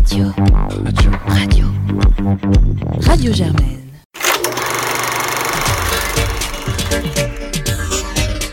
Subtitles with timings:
[0.00, 0.32] Radio.
[0.82, 1.10] Radio.
[1.26, 1.66] Radio.
[3.02, 3.80] Radio Germaine.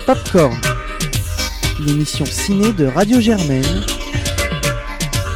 [0.06, 0.54] Popcorn,
[1.80, 3.64] l'émission ciné de Radio Germaine,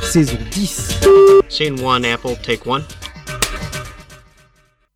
[0.03, 0.99] saison 10.
[1.47, 2.83] Scene one, Apple, take one.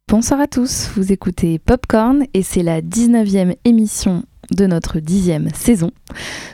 [0.09, 5.91] Bonsoir à tous, vous écoutez Popcorn et c'est la 19e émission de notre dixième saison.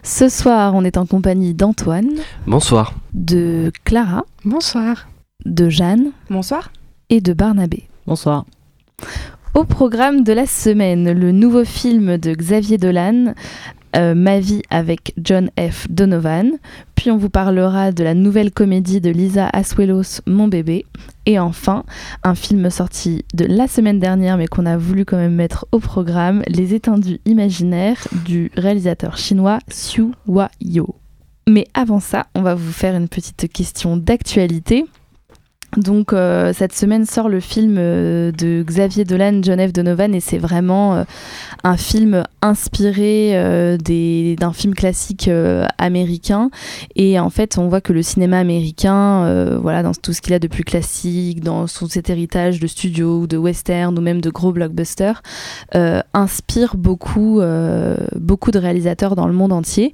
[0.03, 2.09] Ce soir, on est en compagnie d'Antoine,
[2.47, 2.93] Bonsoir.
[3.13, 5.07] de Clara, Bonsoir.
[5.45, 6.71] de Jeanne Bonsoir.
[7.09, 7.83] et de Barnabé.
[8.07, 8.45] Bonsoir.
[9.53, 13.33] Au programme de la semaine, le nouveau film de Xavier Dolan,
[13.95, 15.87] euh, Ma vie avec John F.
[15.89, 16.51] Donovan.
[16.95, 20.85] Puis on vous parlera de la nouvelle comédie de Lisa Asuelos, Mon bébé.
[21.25, 21.83] Et enfin,
[22.23, 25.79] un film sorti de la semaine dernière, mais qu'on a voulu quand même mettre au
[25.79, 30.95] programme, Les étendus imaginaires du réalisateur chinois Xu Huayo.
[31.47, 34.85] Mais avant ça, on va vous faire une petite question d'actualité.
[35.77, 39.71] Donc euh, cette semaine sort le film euh, de Xavier Dolan, F.
[39.71, 41.03] Donovan, et c'est vraiment euh,
[41.63, 45.29] un film inspiré d'un film classique
[45.77, 46.49] américain.
[46.95, 50.39] Et en fait, on voit que le cinéma américain, voilà, dans tout ce qu'il a
[50.39, 54.51] de plus classique, dans son, cet héritage de studio de western ou même de gros
[54.51, 55.21] blockbusters,
[56.15, 57.41] inspire beaucoup,
[58.15, 59.93] beaucoup de réalisateurs dans le monde entier.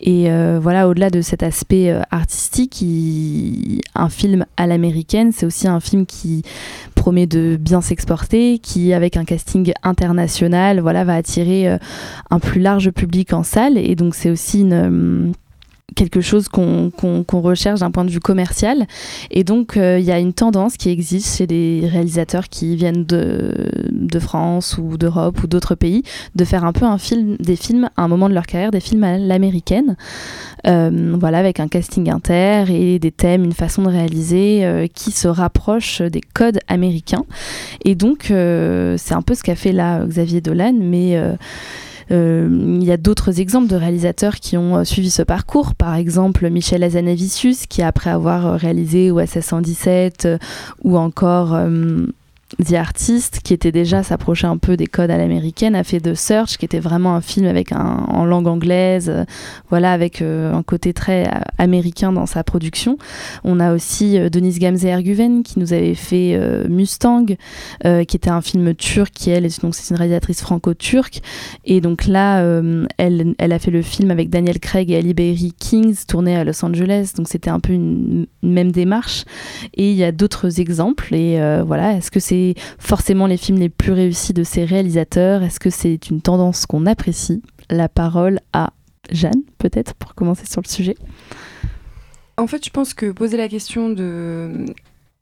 [0.00, 2.84] Et voilà, au-delà de cet aspect artistique,
[3.96, 4.68] un film à
[5.32, 6.42] c'est aussi un film qui
[6.94, 11.78] promet de bien s'exporter, qui, avec un casting international, va attirer euh,
[12.30, 13.78] un plus large public en salle.
[13.78, 15.32] Et donc, c'est aussi une.
[15.94, 16.90] Quelque chose qu'on
[17.32, 18.86] recherche d'un point de vue commercial.
[19.30, 23.04] Et donc, euh, il y a une tendance qui existe chez des réalisateurs qui viennent
[23.04, 26.02] de, de France ou d'Europe ou d'autres pays,
[26.34, 28.80] de faire un peu un film, des films à un moment de leur carrière, des
[28.80, 29.96] films à l'américaine.
[30.66, 35.10] Euh, voilà, avec un casting inter et des thèmes, une façon de réaliser euh, qui
[35.10, 37.24] se rapproche des codes américains.
[37.84, 41.18] Et donc, c'est un peu ce qu'a fait là Xavier Dolan, mais
[42.10, 45.74] il y a d'autres exemples de réalisateurs qui ont euh, suivi ce parcours.
[45.74, 50.38] Par exemple, Michel Azanavicius, qui après avoir euh, réalisé OSS 117 euh,
[50.84, 52.06] ou encore euh,
[52.64, 56.14] The Artist, qui était déjà s'approchait un peu des codes à l'américaine, a fait The
[56.14, 59.24] Search, qui était vraiment un film avec un, en langue anglaise, euh,
[59.68, 62.98] voilà, avec euh, un côté très euh, américain dans sa production.
[63.44, 66.38] On a aussi Denise Gamze Erguven qui nous avait fait
[66.68, 71.20] Mustang, qui était un film turc, qui elle, donc c'est une réalisatrice franco-turque.
[71.64, 72.42] Et donc là,
[72.96, 76.44] elle, elle a fait le film avec Daniel Craig et Ali Berry Kings, tourné à
[76.44, 77.12] Los Angeles.
[77.16, 79.24] Donc c'était un peu une, même démarche.
[79.74, 81.14] Et il y a d'autres exemples.
[81.14, 82.47] Et voilà, est-ce que c'est
[82.78, 86.86] forcément les films les plus réussis de ces réalisateurs Est-ce que c'est une tendance qu'on
[86.86, 87.42] apprécie?
[87.70, 88.72] La parole à
[89.10, 90.96] Jeanne, peut-être, pour commencer sur le sujet.
[92.36, 94.66] En fait, je pense que poser la question de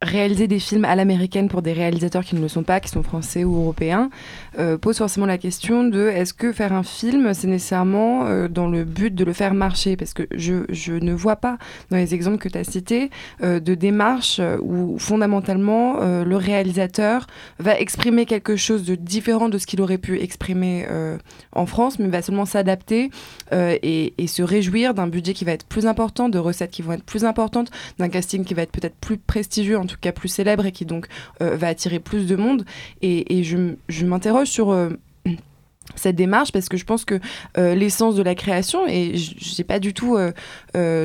[0.01, 3.01] réaliser des films à l'américaine pour des réalisateurs qui ne le sont pas, qui sont
[3.01, 4.09] français ou européens,
[4.57, 8.67] euh, pose forcément la question de est-ce que faire un film, c'est nécessairement euh, dans
[8.67, 9.95] le but de le faire marcher?
[9.95, 11.57] Parce que je, je ne vois pas
[11.91, 13.09] dans les exemples que tu as cités
[13.43, 17.27] euh, de démarche euh, où fondamentalement le réalisateur
[17.59, 20.85] va exprimer quelque chose de différent de ce qu'il aurait pu exprimer
[21.51, 23.09] en France, mais va seulement s'adapter
[23.51, 26.93] et, et se réjouir d'un budget qui va être plus important, de recettes qui vont
[26.93, 30.29] être plus importantes, d'un casting qui va être peut-être plus prestigieux, en tout cas plus
[30.29, 31.07] célèbre et qui donc
[31.39, 32.65] va attirer plus de monde.
[33.01, 33.57] Et, et je,
[33.87, 34.89] je m'interroge sur euh,
[35.95, 37.19] cette démarche parce que je pense que
[37.57, 40.31] euh, l'essence de la création et j- j'ai pas du tout euh,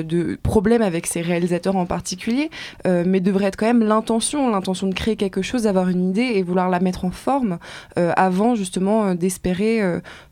[0.03, 2.51] de problème avec ces réalisateurs en particulier
[2.85, 6.43] mais devrait être quand même l'intention l'intention de créer quelque chose d'avoir une idée et
[6.43, 7.59] vouloir la mettre en forme
[7.97, 9.81] avant justement d'espérer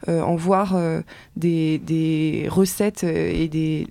[0.09, 0.76] en voir
[1.37, 3.87] des, recettes et des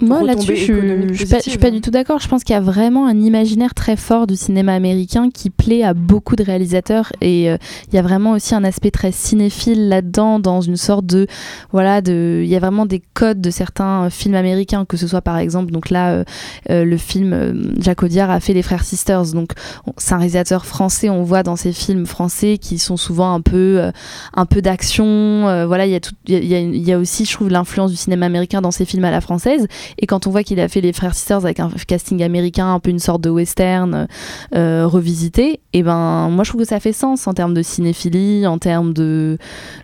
[0.00, 1.72] Moi, là-dessus, je, je suis pas- je suis pas positives.
[1.72, 2.18] du tout d'accord.
[2.20, 5.82] Je pense qu'il y a vraiment un imaginaire très fort du cinéma américain qui plaît
[5.82, 7.12] à beaucoup de réalisateurs.
[7.20, 7.56] Et euh,
[7.88, 11.26] il y a vraiment aussi un aspect très cinéphile là-dedans, dans une sorte de.
[11.72, 15.06] Voilà, de, il y a vraiment des codes de certains euh, films américains, que ce
[15.06, 16.24] soit par exemple, donc là, euh,
[16.70, 19.32] euh, le film Jacques Audiard a fait Les Frères Sisters.
[19.32, 19.52] Donc,
[19.86, 23.40] on- c'est un réalisateur français, on voit dans ces films français qui sont souvent un
[23.40, 23.90] peu,
[24.34, 25.66] un peu d'action.
[25.66, 28.26] voilà, il y, a tout- il y y a aussi, je trouve, l'influence du cinéma
[28.26, 29.66] américain dans ces films à la française.
[29.98, 32.80] Et quand on voit qu'il a fait les Frères Sisters avec un casting américain, un
[32.80, 34.08] peu une sorte de western
[34.54, 38.46] euh, revisité, et ben moi je trouve que ça fait sens en termes de cinéphilie,
[38.46, 39.38] en termes de,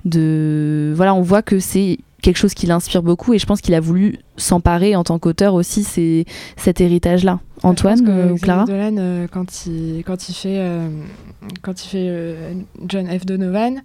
[0.04, 3.74] de voilà, on voit que c'est quelque chose qui l'inspire beaucoup et je pense qu'il
[3.74, 6.24] a voulu s'emparer en tant qu'auteur aussi c'est
[6.56, 7.38] cet héritage là.
[7.62, 8.64] Antoine que euh, ou Xavier Clara?
[8.64, 10.88] Dolan, euh, quand il quand il fait euh,
[11.62, 12.54] quand il fait euh,
[12.88, 13.82] John F Donovan,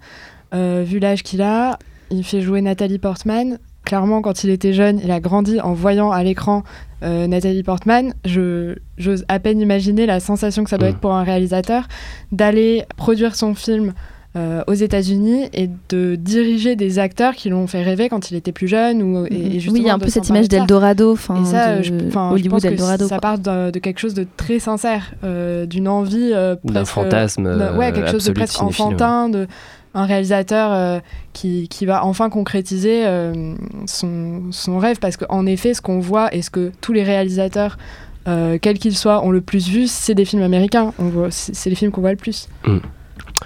[0.54, 1.78] euh, vu l'âge qu'il a,
[2.10, 6.12] il fait jouer Nathalie Portman clairement, quand il était jeune, il a grandi en voyant
[6.12, 6.64] à l'écran
[7.04, 8.14] euh, Nathalie Portman.
[8.26, 10.92] Je, j'ose à peine imaginer la sensation que ça doit Mm.
[10.92, 11.88] être pour un réalisateur
[12.32, 13.94] d'aller produire son film
[14.38, 18.54] euh, aux États-Unis et de diriger des acteurs qui l'ont fait rêver quand il était
[18.54, 19.02] plus jeune.
[19.04, 19.74] Ou, et, et Mhm.
[19.74, 22.34] oui, il y a un peu cette image d'Eldorado, Et ça, de je, enfin, je
[22.36, 23.08] Hollywood pense que Eldorado.
[23.10, 27.46] ça part de, de quelque chose de très sincère, euh, d'une envie euh, D'un fantasme.
[27.78, 28.68] ouais, quelque chose de absolu presque ouais.
[28.68, 29.48] enfantin, de
[29.94, 31.00] un réalisateur euh,
[31.34, 33.56] qui, qui va enfin concrétiser euh,
[33.86, 37.78] son, son rêve, parce qu'en effet, ce qu'on voit et ce que tous les réalisateurs,
[38.28, 40.94] euh, quels qu'ils soient, ont le plus vu, c'est des films américains.
[41.30, 42.48] C'est les films qu'on voit le plus.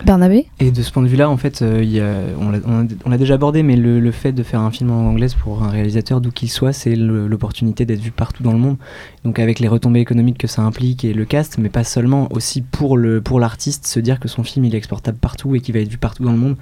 [0.03, 3.35] Bernabé Et de ce point de vue-là, en fait, euh, on l'a- l'a l'a déjà
[3.35, 6.49] abordé, mais le, fait de faire un film en anglaise pour un réalisateur, d'où qu'il
[6.49, 8.77] soit, c'est l'opportunité d'être vu partout dans le monde.
[9.23, 12.61] Donc avec les retombées économiques que ça implique et le cast, mais pas seulement, aussi
[12.61, 15.73] pour le pour l'artiste, se dire que son film il est exportable partout et qu'il
[15.73, 16.55] va être vu partout dans le monde,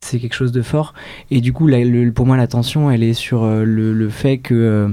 [0.00, 0.92] c'est quelque chose de fort.
[1.30, 1.78] Et du coup, la-
[2.14, 4.88] pour moi, l'attention, elle est sur euh, le, fait que euh,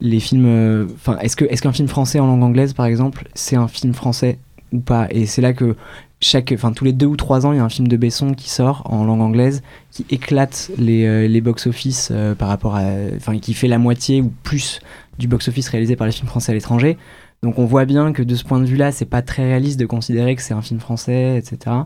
[0.00, 3.56] les films, enfin, est-ce que est-ce qu'un film français en langue anglaise, par exemple, c'est
[3.56, 4.38] un film français
[4.72, 5.06] ou pas?
[5.10, 5.76] Et c'est là que
[6.20, 8.32] chaque, enfin tous les deux ou trois ans, il y a un film de Besson
[8.34, 12.84] qui sort en langue anglaise, qui éclate les, euh, les box-office euh, par rapport à,
[13.16, 14.80] enfin qui fait la moitié ou plus
[15.18, 16.96] du box-office réalisé par les films français à l'étranger.
[17.42, 19.84] Donc on voit bien que de ce point de vue-là, c'est pas très réaliste de
[19.84, 21.76] considérer que c'est un film français, etc.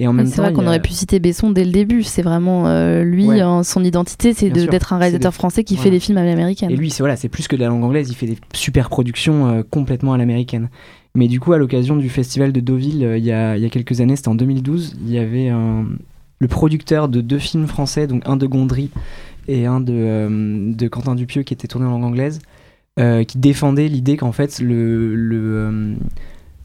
[0.00, 1.64] Et en même C'est temps, vrai il y qu'on a- aurait pu citer Besson dès
[1.64, 2.02] le début.
[2.02, 3.40] C'est vraiment euh, lui, Ouais.
[3.62, 6.72] son identité, c'est d'être un C'est réalisateur des- français qui fait des films à l'américaine.
[6.72, 8.88] Et lui, c'est voilà, c'est plus que de la langue anglaise, il fait des super
[8.90, 10.68] productions complètement à l'américaine.
[11.14, 13.68] Mais du coup, à l'occasion du festival de Deauville, euh, il y, a, y a
[13.70, 15.50] quelques années, c'était en 2012, il y avait
[16.38, 18.90] le producteur de deux films français, donc un de Gondry
[19.48, 22.40] et un de, euh, Quentin Dupieux qui était tourné en langue anglaise,
[22.98, 25.96] euh, qui défendait l'idée qu'en fait, le, le,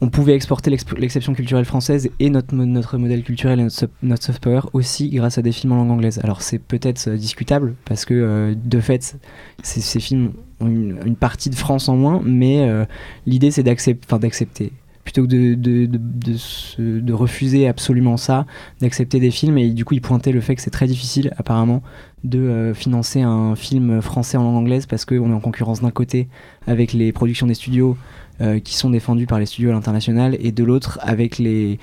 [0.01, 3.63] on pouvait exporter l'exception culturelle française et notre, notre modèle culturel et
[4.03, 6.19] notre, soft- power aussi grâce à des films en langue anglaise.
[6.23, 9.17] Alors c'est peut-être discutable parce que de fait,
[9.63, 10.31] ces, films
[10.61, 12.85] une, partie de France en moins, mais euh,
[13.25, 14.71] l'idée c'est d'accepter.
[15.03, 18.47] Plutôt que de, de, de, de se- de refuser absolument ça,
[18.81, 21.83] d'accepter des films, et du coup il pointait le fait que c'est très difficile apparemment
[22.23, 25.91] de euh, financer un film français en langue anglaise parce qu'on est en concurrence d'un
[25.91, 26.27] côté
[26.65, 27.97] avec les productions des studios
[28.41, 31.77] euh, qui sont défendues par les studios à l'international et de l'autre avec le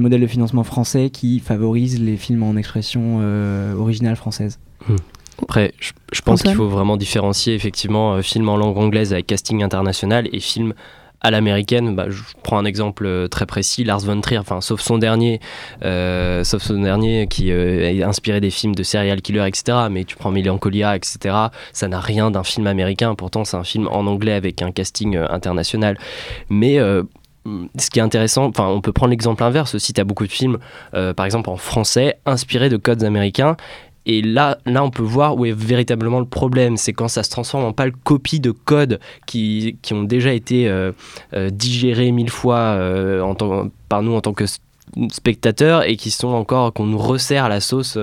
[0.00, 3.18] modèle de financement français qui favorise les films en expression
[3.78, 4.58] originale française.
[5.42, 9.26] Après, je, je pense qu'il faut vraiment différencier effectivement euh, film en langue anglaise avec
[9.26, 10.74] casting international et film
[11.20, 11.94] à l'américaine.
[11.94, 15.40] Bah, je prends un exemple euh, très précis, Lars von Trier, enfin, sauf son dernier,
[15.84, 19.78] euh, sauf son dernier qui euh, est inspiré des films de serial killer, etc.
[19.90, 21.34] Mais tu prends Melancholia, etc.
[21.72, 23.14] Ça n'a rien d'un film américain.
[23.14, 25.98] Pourtant, c'est un film en anglais avec un casting euh, international.
[26.48, 26.78] Mais
[27.78, 29.92] ce qui est intéressant, enfin, on peut prendre l'exemple inverse aussi.
[29.92, 30.58] Tu as beaucoup de films,
[30.94, 33.56] euh, par exemple en français, inspirés de codes américains.
[34.06, 36.76] Et là, là, on peut voir où est véritablement le problème.
[36.76, 40.68] C'est quand ça se transforme en pâle copie de codes qui, qui ont déjà été
[40.68, 40.92] euh,
[41.34, 43.34] euh, digérés mille fois euh,
[43.88, 44.44] par nous en tant que
[45.10, 47.98] spectateurs et qui sont encore qu'on nous resserre à la sauce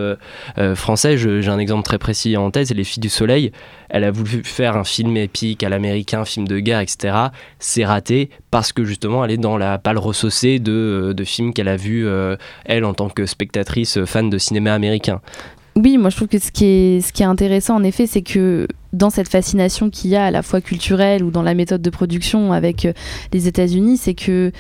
[0.76, 1.18] française.
[1.18, 3.54] J'ai un exemple très précis en tête, c'est Les Filles du Soleil.
[3.90, 7.16] Elle a voulu faire un film épique à l'américain, film de guerre, etc.
[7.58, 11.70] C'est raté parce que justement elle est dans la pâle ressaucée de, de films qu'elle
[11.70, 12.06] a vus,
[12.66, 15.22] elle, en tant que spectatrice fan de cinéma américain.
[15.76, 18.22] Oui, moi je trouve que ce qui est, ce qui est intéressant en effet, c'est
[18.22, 21.82] que dans cette fascination qu'il y a à la fois culturelle ou dans la méthode
[21.82, 22.94] de production avec euh,
[23.34, 24.52] les États-Unis, c'est que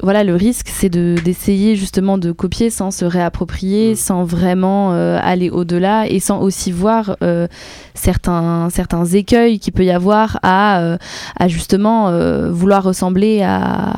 [0.00, 3.96] voilà, le risque, c'est de- d'essayer justement de copier sans se réapproprier, Mm.
[3.96, 7.48] sans vraiment euh, aller au-delà et sans aussi voir euh,
[7.94, 10.98] certains, certains écueils qu'il peut y avoir à, euh,
[11.36, 12.12] à justement
[12.52, 13.92] vouloir ressembler à,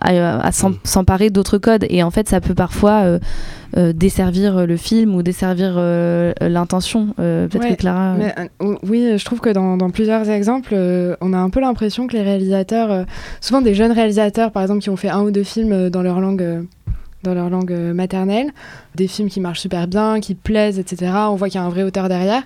[0.00, 0.78] à, à s'em- Mm.
[0.82, 1.86] s'emparer d'autres codes.
[1.90, 3.20] Et en fait, ça peut parfois
[3.76, 7.14] desservir le film ou desservir euh, l'intention.
[7.18, 8.14] Euh, Peut-être Ouais, que Clara.
[8.18, 11.60] Mais, euh, oui, je trouve que dans, dans plusieurs exemples, euh, on a un peu
[11.60, 13.04] l'impression que les réalisateurs, euh,
[13.40, 16.02] souvent des jeunes réalisateurs par exemple qui ont fait un ou deux films euh, dans
[16.02, 16.62] leur langue, euh,
[17.22, 18.50] dans leur langue euh, maternelle,
[18.94, 21.12] des films qui marchent super bien, qui plaisent, etc.
[21.28, 22.42] On voit qu'il y a un vrai auteur derrière.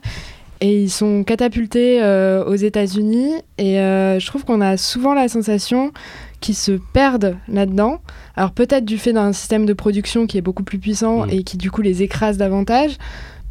[0.61, 3.33] Et ils sont catapultés euh, aux États-Unis.
[3.59, 5.93] Et euh, je trouve qu'on a souvent la sensation
[6.41, 8.01] qu'ils se perdent là-dedans.
[8.37, 11.31] Alors peut-être du fait d'un système de production qui est beaucoup plus puissant Mm.
[11.31, 12.97] et qui du coup les écrase davantage.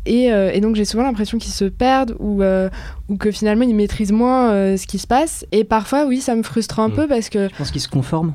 [0.05, 2.69] Et, euh, et donc j'ai souvent l'impression qu'ils se perdent ou, euh,
[3.07, 5.45] ou que finalement ils maîtrisent moins euh, ce qui se passe.
[5.53, 6.93] Et parfois, oui, ça me frustre un Mm.
[6.93, 8.33] peu parce que Je pense qu'ils se conforment?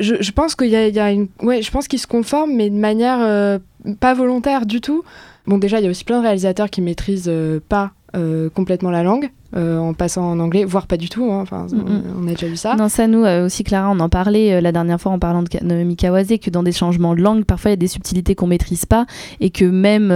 [0.00, 1.28] je, je pense qu'il y y a une.
[1.42, 3.58] Ouais, je pense qu'ils se conforment, mais de manière
[4.00, 5.02] pas volontaire du tout.
[5.46, 7.32] Bon, déjà, il y a aussi plein de réalisateurs qui maîtrisent
[7.70, 11.30] pas euh, complètement la langue euh, en passant en anglais, voire pas du tout.
[11.30, 11.40] hein.
[11.42, 12.02] Enfin, Mm, mm.
[12.18, 12.74] on, on a déjà vu ça.
[12.76, 15.48] Non, ça, nous euh, aussi, Clara, on en parlait la dernière fois en parlant de,
[15.62, 18.46] de Mikawase, que dans des changements de langue, parfois il y a des subtilités qu'on
[18.46, 19.06] maîtrise pas
[19.40, 20.10] et que même,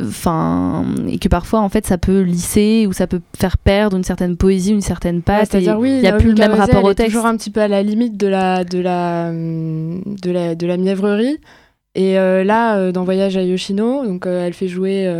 [0.00, 4.04] enfin, et que parfois en fait ça peut lisser ou ça peut faire perdre une
[4.04, 5.48] certaine poésie, une certaine patte.
[5.50, 7.12] C'est-à-dire, oui, il n'y a plus le même rapport elle au est texte.
[7.12, 10.76] toujours un petit peu à la limite de la, de la, de la, de la
[10.76, 11.38] mièvrerie.
[11.96, 15.10] Et euh, là, euh, dans Voyage à Yoshino, donc euh, elle fait jouer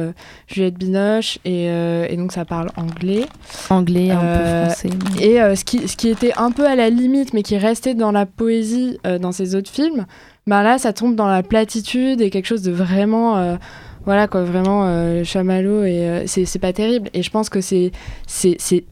[0.47, 3.25] Juliette Binoche et, et donc ça parle anglais.
[3.71, 4.90] Anglais, un peu français.
[5.21, 8.12] Et ce, qui, ce qui était un peu à la limite, mais qui restait dans
[8.12, 10.04] la poésie dans ses autres films,
[10.47, 13.56] ben là, ça tombe dans la platitude et quelque chose de vraiment.
[14.04, 17.09] voilà quoi, vraiment chamallow et c'est pas terrible.
[17.14, 17.92] Et je pense que c'est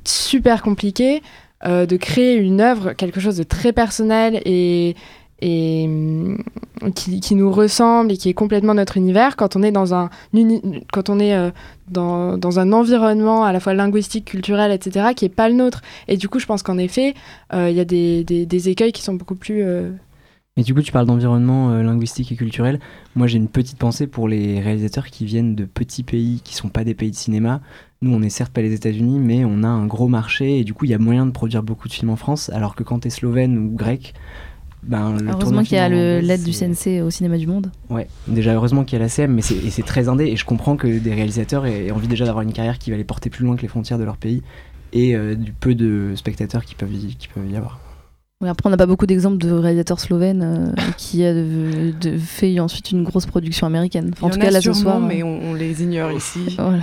[0.05, 1.23] super compliqué
[1.67, 4.97] de créer une œuvre, quelque chose de très personnel et,
[5.45, 6.39] et hum,
[6.95, 10.09] qui, nous ressemble et qui est complètement notre univers quand on est dans un
[10.93, 11.51] quand on est euh,
[11.89, 15.83] dans, dans un environnement à la fois linguistique, culturel, etc., qui est pas le nôtre.
[16.09, 17.15] Et du coup, je pense qu'en effet,
[17.53, 19.63] euh, il y a des, des, écueils qui sont beaucoup plus.
[19.63, 19.91] euh,
[20.57, 22.81] Et du coup, tu parles d'environnement linguistique et culturel.
[23.15, 26.69] Moi, j'ai une petite pensée pour les réalisateurs qui viennent de petits pays qui sont
[26.71, 27.61] pas des pays de cinéma.
[28.01, 30.73] Nous, on est certes pas les États-Unis, mais on a un gros marché et du
[30.73, 32.51] coup, il y a moyen de produire beaucoup de films en France.
[32.51, 34.15] Alors que quand t'es slovène ou grec,
[34.87, 37.71] ben, le Heureusement qu'il y a l'aide du c'est- CNC au cinéma du monde.
[37.91, 40.25] Ouais, déjà heureusement qu'il y a la CM, mais c'est très indé.
[40.27, 43.05] Et je comprends que des réalisateurs aient envie déjà d'avoir une carrière qui va les
[43.05, 44.43] porter plus loin que les frontières de leur pays
[44.93, 47.81] et euh, du peu de spectateurs qui peuvent y, qui peuvent y avoir.
[48.45, 50.43] Oui, après, on n'a pas beaucoup d'exemples de réalisateurs slovènes
[50.77, 54.11] euh, qui a de- de- fait ensuite une grosse production américaine.
[54.13, 55.01] Enfin, en tout en cas, a là ce soir.
[55.01, 56.41] mais euh, on, on les ignore ici.
[56.59, 56.81] voilà.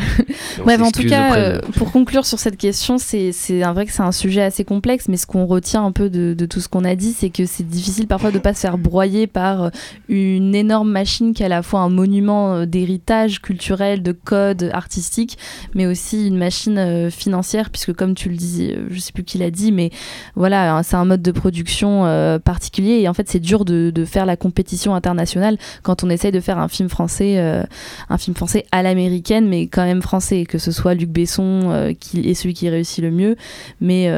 [0.66, 3.30] Bref, en tout cas, euh, pour conclure sur cette question, c'est
[3.62, 6.46] vrai que c'est un sujet assez complexe, mais ce qu'on retient un peu de, de
[6.48, 9.28] tout ce qu'on a dit, c'est que c'est difficile parfois de pas se faire broyer
[9.28, 9.70] par
[10.10, 15.38] une énorme machine qui est à la fois un monument d'héritage culturel, de code artistique,
[15.76, 19.38] mais aussi une machine euh, financière, puisque comme tu le dis, je sais plus qui
[19.38, 19.92] l'a dit, mais
[20.36, 21.51] voilà, c'est un mode de production
[21.84, 26.32] euh, particulier et en fait c'est dur de, faire la compétition internationale quand on essaye
[26.32, 27.64] de faire un film français, euh,
[28.10, 31.94] un film français à l'américaine, mais quand même français, que ce soit Luc Besson euh,
[31.94, 33.36] qui est celui qui réussit le mieux,
[33.80, 34.12] mais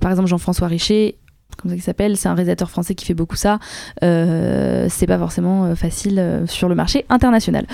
[0.00, 1.16] par exemple Jean-François Richer.
[1.56, 3.58] Comme ça qu'il s'appelle, c'est un réalisateur français qui fait beaucoup ça.
[4.02, 7.66] C'est pas forcément facile sur le marché international.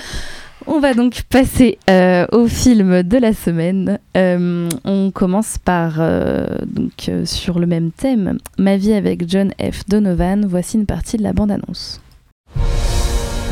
[0.65, 3.99] On va donc passer euh, au film de la semaine.
[4.15, 9.51] Euh, on commence par, euh, donc, euh, sur le même thème, Ma vie avec John
[9.59, 9.85] F.
[9.87, 10.45] Donovan.
[10.47, 11.99] Voici une partie de la bande-annonce.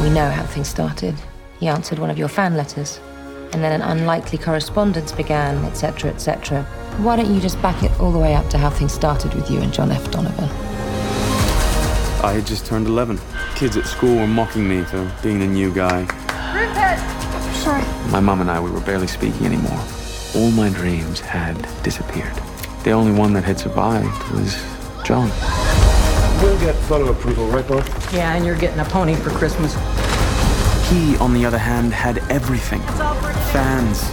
[0.01, 1.13] We know how things started.
[1.59, 2.99] He answered one of your fan letters,
[3.53, 6.65] and then an unlikely correspondence began, etc., etc.
[6.99, 9.51] Why don't you just back it all the way up to how things started with
[9.51, 10.09] you and John F.
[10.11, 10.49] Donovan?
[12.23, 13.19] I had just turned 11.
[13.55, 16.07] Kids at school were mocking me for being the new guy.
[17.63, 17.83] Sorry.
[18.11, 19.79] My mom and I, we were barely speaking anymore.
[20.35, 22.35] All my dreams had disappeared.
[22.83, 24.55] The only one that had survived was
[25.05, 25.29] John.
[26.41, 27.85] We'll get photo approval, right, Bob?
[28.11, 29.73] Yeah, and you're getting a pony for Christmas.
[30.89, 32.81] He, on the other hand, had everything
[33.51, 34.09] fans,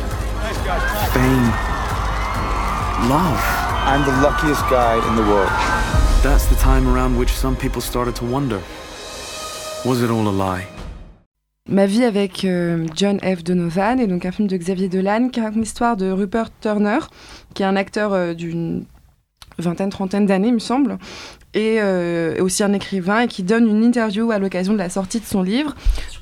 [1.15, 1.49] fame,
[3.09, 3.41] love.
[3.89, 5.49] I'm the luckiest guy in the world.
[6.23, 8.63] That's the time around which some people started to wonder
[9.85, 10.67] was it all a lie?
[11.71, 13.45] Ma vie avec euh, John F.
[13.45, 17.01] Donovan est donc un film de Xavier Dolan qui raconte l'histoire de Rupert Turner,
[17.53, 18.87] qui est un acteur euh, d'une
[19.59, 20.99] vingtaine, trentaine d'années, il me semble,
[21.55, 25.19] et euh, aussi un écrivain, et qui donne une interview à l'occasion de la sortie
[25.19, 25.75] de son livre,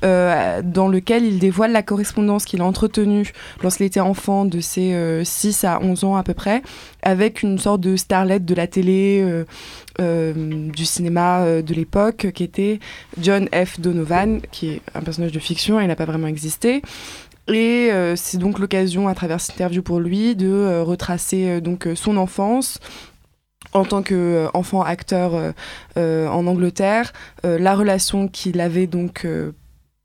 [0.03, 4.93] euh, dans lequel il dévoile la correspondance qu'il a entretenue lorsqu'il était enfant, de ses
[4.93, 6.61] euh, 6 à 11 ans à peu près,
[7.01, 9.43] avec une sorte de starlet de la télé,
[9.99, 10.33] euh,
[10.71, 12.79] du cinéma de l'époque, qui était
[13.21, 13.79] John F.
[13.79, 16.81] Donovan, qui est un personnage de fiction, il n'a pas vraiment existé.
[17.47, 22.79] Et c'est donc l'occasion, à travers cette interview pour lui, de retracer donc son enfance
[23.77, 25.51] en tant qu'enfant acteur euh,
[25.97, 27.13] euh, en Angleterre,
[27.45, 29.51] euh, la relation qu'il avait donc euh,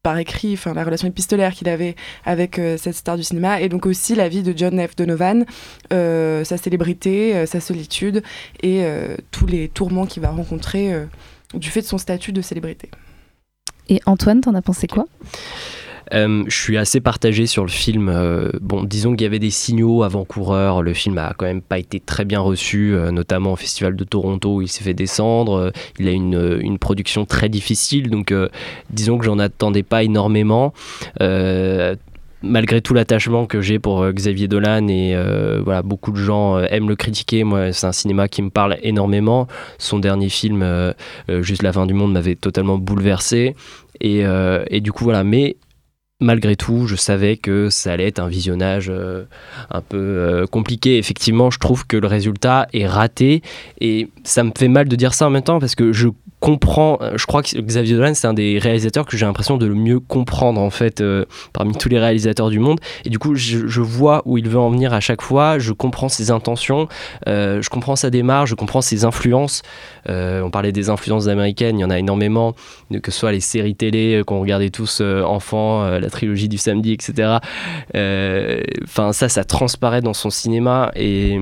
[0.03, 3.69] par écrit, enfin la relation épistolaire qu'il avait avec euh, cette star du cinéma, et
[3.69, 4.97] donc aussi la vie de John F.
[4.97, 5.45] Donovan,
[5.93, 8.23] euh, sa célébrité, euh, sa solitude
[8.63, 11.07] et euh, tous les tourments qu'il va rencontrer euh,
[11.55, 12.91] du fait de son statut de célébrité.
[13.89, 15.07] Et Antoine, t'en as pensé quoi?
[16.15, 18.09] Euh, je suis assez partagé sur le film.
[18.09, 20.83] Euh, bon, disons qu'il y avait des signaux avant-coureurs.
[20.83, 24.05] Le film a quand même pas été très bien reçu, euh, notamment au Festival de
[24.05, 24.57] Toronto.
[24.57, 25.73] où Il s'est fait descendre.
[25.99, 28.11] Il a une, une production très difficile.
[28.11, 28.35] Donc,
[28.91, 30.73] disons que j'en attendais pas énormément.
[32.45, 35.17] Malgré tout l'attachement que j'ai pour Xavier Dolan et
[35.65, 39.47] voilà beaucoup de gens aiment le critiquer moi c'est un cinéma qui me parle énormément
[39.79, 40.67] son dernier film
[41.41, 43.55] juste la fin du monde m'avait totalement bouleversé
[44.01, 44.25] et,
[44.71, 45.57] et du coup voilà mais
[46.23, 49.25] malgré tout, je savais que ça allait être un visionnage euh,
[49.71, 50.99] un peu euh, compliqué.
[50.99, 53.43] Effectivement, je trouve que le résultat est raté
[53.81, 56.09] et ça me fait mal de dire ça en même temps parce que je
[56.43, 59.67] comprends, euh, je crois que Xavier Dolan c'est un des réalisateurs que j'ai l'impression de
[59.67, 63.37] le mieux comprendre en fait euh, parmi tous les réalisateurs du monde et du coup
[63.37, 66.89] je, vois où il veut en venir à chaque fois, je comprends ses intentions,
[67.29, 69.63] euh, je comprends sa démarche, je comprends ses influences,
[70.09, 72.55] on parlait des influences américaines, il y en a énormément,
[73.03, 77.39] que ce soit les séries télé qu'on regardait tous enfants, la trilogie du samedi etc.
[77.95, 81.41] Enfin ça ça transparaît dans son cinéma et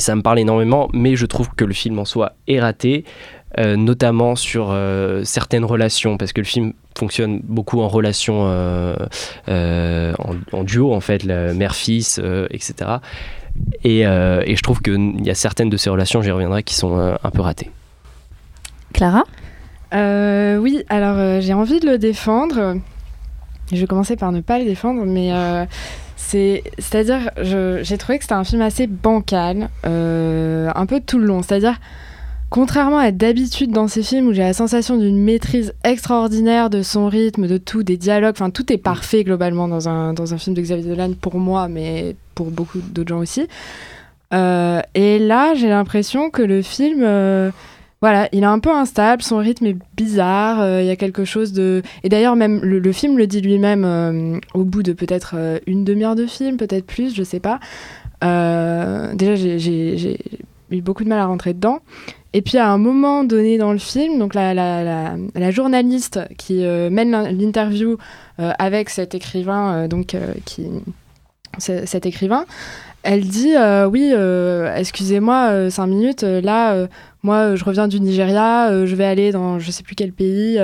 [0.00, 3.04] ça me parle énormément, mais je trouve que le film en soi est raté.
[3.58, 8.96] Euh, notamment sur euh, certaines relations, parce que le film fonctionne beaucoup en relation, euh,
[9.46, 12.18] en, en, duo en fait, mère-fils,
[12.50, 12.92] etc.
[13.84, 16.98] Et, et, je trouve qu'il y a certaines de ces relations, j'y reviendrai, qui sont
[17.22, 17.70] un peu ratées.
[18.94, 19.24] Clara?
[19.92, 22.76] Oui, alors j'ai envie de le défendre.
[23.70, 25.30] Je vais commencer par ne pas le défendre, mais
[26.16, 31.42] c'est-à-dire, j'ai trouvé que c'était un film assez bancal, un peu tout le long.
[31.42, 31.78] C'est-à-dire,
[32.52, 37.08] Contrairement à d'habitude dans ces films où j'ai la sensation d'une maîtrise extraordinaire de son
[37.08, 40.54] rythme, de tout, des dialogues, enfin tout est parfait globalement dans un, dans un film
[40.54, 43.46] de Xavier Dolan pour moi, mais pour beaucoup d'autres gens aussi.
[44.34, 47.50] Euh, et là, j'ai l'impression que le film, euh,
[48.02, 51.24] voilà, il est un peu instable, son rythme est bizarre, euh, il y a quelque
[51.24, 51.80] chose de...
[52.04, 56.16] Et d'ailleurs, même le, le, film le dit lui-même au bout de peut-être une demi-heure
[56.16, 57.60] de film, peut-être plus, je sais pas.
[58.20, 60.18] déjà, j'ai
[60.70, 61.80] eu beaucoup de mal à rentrer dedans.
[62.34, 67.10] Et puis à un moment donné dans le film, donc la, journaliste qui euh, mène
[67.38, 67.98] l'interview
[68.40, 70.16] euh, avec cet écrivain, euh, donc
[71.58, 72.46] cet écrivain,
[73.02, 73.54] elle dit
[73.90, 74.14] oui,
[74.76, 76.86] excusez-moi, cinq minutes, là,
[77.22, 80.58] moi, je reviens du Nigeria, je vais aller dans je sais plus quel pays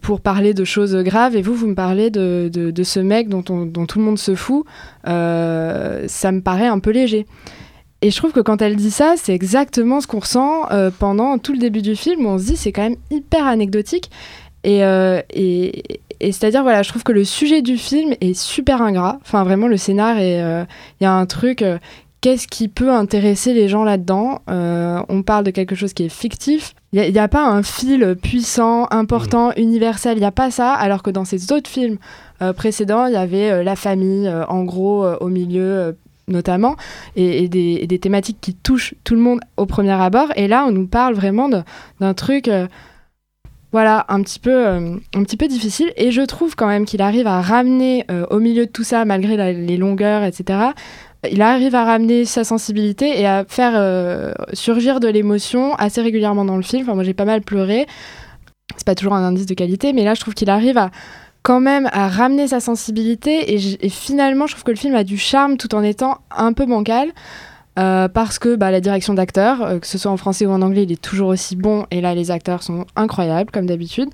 [0.00, 3.44] pour parler de choses graves, et vous, vous me parlez de, de, ce mec dont,
[3.50, 4.64] on, dont tout le monde se fout,
[5.04, 5.12] ça
[6.32, 7.26] me paraît un peu léger.
[8.00, 11.38] Et je trouve que quand elle dit ça, c'est exactement ce qu'on ressent euh, pendant
[11.38, 14.10] tout le début du film, où on se dit c'est quand même hyper anecdotique.
[14.62, 18.82] Et, euh, et, et c'est-à-dire, voilà, je trouve que le sujet du film est super
[18.82, 19.18] ingrat.
[19.22, 20.64] Enfin, vraiment, le scénar, euh,
[21.00, 21.64] il y a un truc.
[22.20, 24.42] Qu'est-ce qui peut intéresser les gens là-dedans?
[24.48, 26.74] On parle de quelque chose qui est fictif.
[26.92, 29.60] Il n'y a, a, pas un fil puissant, important, mmh.
[29.60, 30.16] universel.
[30.16, 30.72] Il n'y a pas ça.
[30.72, 31.98] Alors que dans ces autres films
[32.56, 35.96] précédents, il y avait la famille, en gros, au milieu,
[36.28, 36.76] notamment,
[37.16, 40.28] et, des, thématiques qui touchent tout le monde au premier abord.
[40.36, 42.66] Et là, on nous parle vraiment d'un truc, euh,
[43.72, 45.92] voilà, un petit, peu, euh, un petit peu difficile.
[45.96, 49.04] Et je trouve quand même qu'il arrive à ramener euh, au milieu de tout ça,
[49.04, 50.60] malgré les longueurs, etc.,
[51.28, 56.56] il arrive à ramener sa sensibilité et à faire surgir de l'émotion assez régulièrement dans
[56.56, 56.82] le film.
[56.82, 57.88] Enfin, moi, j'ai pas mal pleuré.
[58.76, 60.92] C'est pas toujours un indice de qualité, mais là, je trouve qu'il arrive à
[61.42, 65.18] quand même à ramener sa sensibilité et, finalement je trouve que le film a du
[65.18, 67.08] charme tout en étant un peu bancal
[67.78, 70.62] euh, parce que bah, la direction d'acteur, euh, que ce soit en français ou en
[70.62, 74.08] anglais, il est toujours aussi bon et là les acteurs sont incroyables comme d'habitude.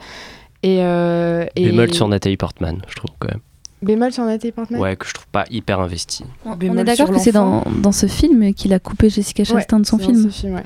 [0.63, 1.67] Et, euh, et...
[1.67, 3.41] Bémol sur Nathalie Portman, je trouve quand même.
[3.81, 4.81] Bémol sur Nathalie Portman?
[4.81, 6.25] Ouais, que je trouve pas hyper investi.
[6.45, 9.87] On, est d'accord que c'est dans, dans, ce film qu'il a coupé Jessica Chastain de
[9.87, 10.25] son film.
[10.25, 10.65] Dans ce film ouais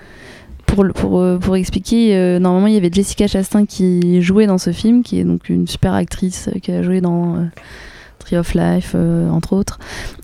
[0.69, 4.59] pour, pour, euh, pour expliquer, euh, normalement il y avait Jessica Chastain qui jouait dans
[4.59, 7.49] ce film, qui est donc une super actrice euh, qui a joué dans
[8.19, 8.95] Tree of Life,
[9.33, 9.79] entre autres.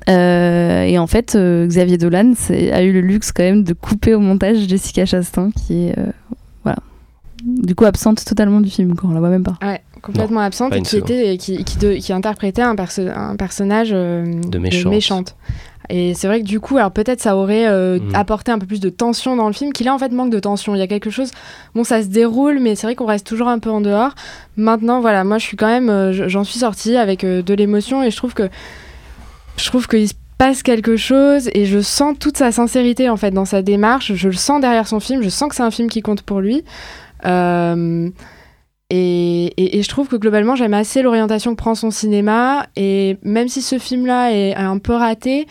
[0.07, 4.59] et en fait, Xavier Dolan a eu le luxe quand même de couper au montage
[4.69, 5.97] Jessica Chastain, qui est
[6.63, 6.79] voilà,
[7.45, 9.59] du coup absente totalement du film, quand on la voit même pas.
[9.63, 14.59] Ouais, complètement absente et qui, était, qui, qui, qui, interprétait un, perso un personnage de
[14.59, 14.85] méchante.
[14.85, 15.37] De méchante.
[15.91, 18.15] Et c'est vrai que du coup, alors peut-être ça aurait euh, mm.
[18.15, 20.39] apporté un peu plus de tension dans le film, qui là en fait manque de
[20.39, 20.75] tension.
[20.75, 21.31] Il y a quelque chose,
[21.75, 24.15] bon, ça se déroule, mais c'est vrai qu'on reste toujours un peu en dehors.
[24.57, 28.03] Maintenant, voilà, moi je suis quand même, euh, j'en suis sortie avec euh, de l'émotion
[28.03, 28.49] et je trouve que
[29.57, 33.31] je trouve qu'il se passe quelque chose et je sens toute sa sincérité en fait
[33.31, 34.15] dans sa démarche.
[34.15, 36.41] Je le sens derrière son film, je sens que c'est un film qui compte pour
[36.41, 36.65] lui.
[38.97, 42.67] Et, et, je trouve que globalement, j'aime assez l'orientation que prend son cinéma.
[42.77, 45.49] Et même si ce film-là est un peu raté,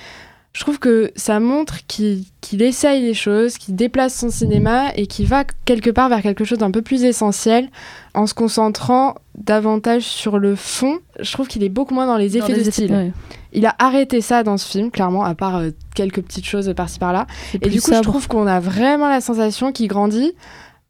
[0.54, 2.24] je trouve que ça montre qu'il
[2.62, 6.60] essaye des choses, qu'il déplace son cinéma et qu'il va quelque part vers quelque chose
[6.60, 7.70] d'un peu plus essentiel
[8.14, 11.00] en se concentrant davantage sur le fond.
[11.20, 13.14] Je trouve qu'il est beaucoup moins dans les effets de style.
[13.52, 16.98] Il a arrêté ça dans ce film, clairement, à part euh, quelques petites choses par-ci
[16.98, 17.28] par-là.
[17.62, 20.34] Et du coup, je trouve qu'on a vraiment la sensation qu'il grandit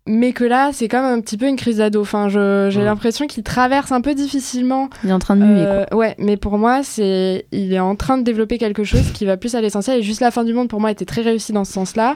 [0.05, 2.01] mais que là, c'est comme un petit peu une crise d'ado.
[2.01, 4.89] Enfin, j'ai l'impression qu'il traverse un peu difficilement.
[5.03, 5.63] Il est en train de muer.
[5.65, 9.25] Euh, ouais, mais pour moi, c'est, il est en train de développer quelque chose qui
[9.25, 9.99] va plus à l'essentiel.
[9.99, 12.15] Et juste la fin du monde, pour moi, était très réussi dans ce sens-là.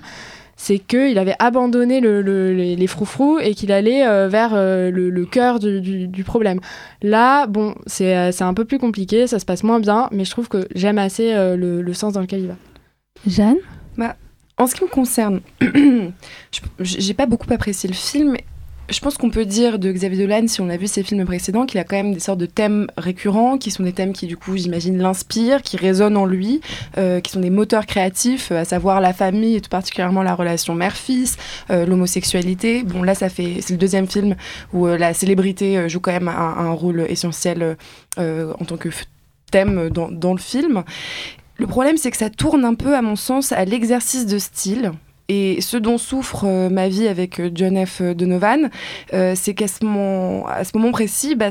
[0.60, 4.90] c'est qu'il avait abandonné le, le- les, les froufrous et qu'il allait euh, vers euh,
[4.90, 6.60] le, le cœur du, du- du problème.
[7.04, 10.26] Là, bon, c'est euh, c'est un peu plus compliqué, ça se passe moins bien, mais
[10.26, 12.56] je trouve que j'aime assez euh, le, le sens dans lequel il va.
[13.28, 13.58] Jeanne?
[13.98, 14.16] Bah,
[14.58, 15.42] en ce qui me concerne,
[16.80, 18.38] j'ai pas beaucoup apprécié le film.
[18.90, 21.66] Je pense qu'on peut dire de Xavier Dolan, si on a vu ses films précédents,
[21.66, 24.38] qu'il a quand même des sortes de thèmes récurrents, qui sont des thèmes qui, du
[24.38, 26.62] coup, j'imagine, l'inspirent, qui résonnent en lui,
[26.98, 30.34] euh, qui sont des moteurs créatifs, euh, à savoir la famille et tout particulièrement la
[30.34, 31.36] relation mère-fils,
[31.70, 32.84] euh, l'homosexualité.
[32.84, 34.38] Bon, là, ça fait, c'est le deuxième film
[34.72, 37.76] où la célébrité joue quand même un, un rôle essentiel
[38.18, 38.90] en tant que
[39.52, 40.84] thème dans, dans le film.
[41.58, 44.92] Le problème, c'est que ça tourne un peu, à mon sens, à l'exercice de style.
[45.30, 48.02] Et ce dont souffre euh, ma vie avec euh, John F.
[48.02, 48.70] Donovan,
[49.14, 51.50] euh, c'est qu'à ce moment, précis, bah,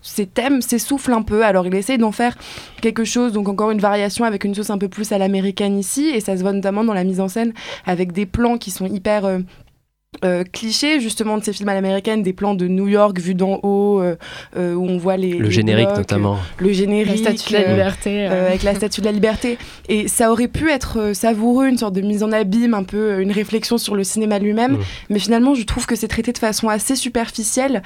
[0.00, 1.44] ces thèmes s'essoufflent un peu.
[1.44, 2.38] Alors il essaye d'en faire
[2.80, 6.06] quelque chose, donc encore une variation avec une sauce un peu plus à l'américaine ici,
[6.06, 7.52] et ça se voit notamment dans la mise en scène
[7.84, 9.40] avec des plans qui sont hyper
[10.24, 13.60] euh, clichés justement de ces films à l'américaine, des plans de New York vus d'en
[13.62, 14.16] haut, euh,
[14.56, 16.38] euh, où on voit les Le les générique blocs, notamment.
[16.58, 18.10] le générique, La statue de la euh, liberté.
[18.26, 18.30] euh.
[18.30, 19.58] euh, avec la statue de la liberté.
[19.88, 23.32] Et ça aurait pu être savoureux, une sorte de mise en abîme, un peu une
[23.32, 24.72] réflexion sur le cinéma lui-même.
[24.72, 24.80] Mm.
[25.10, 27.82] Mais finalement, je trouve que c'est traité de façon assez superficielle.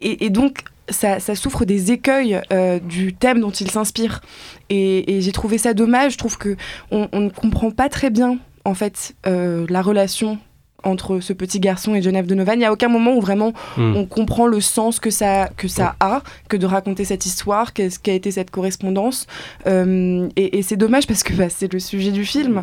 [0.00, 4.22] Et, et donc, ça, ça souffre des écueils euh, du thème dont il s'inspire.
[4.70, 6.12] Et, et j'ai trouvé ça dommage.
[6.12, 6.56] Je trouve que
[6.90, 10.38] on, on ne comprend pas très bien, en fait, euh, la relation
[10.84, 12.54] entre ce petit garçon et Genève Donovan.
[12.54, 13.96] Il n'y a aucun moment où vraiment Hmm.
[13.96, 17.98] on comprend le sens que ça, que ça a, que de raconter cette histoire, qu'est-ce
[17.98, 19.26] qu'a été cette correspondance.
[19.66, 22.62] Euh, et et c'est dommage parce que bah, c'est le sujet du film.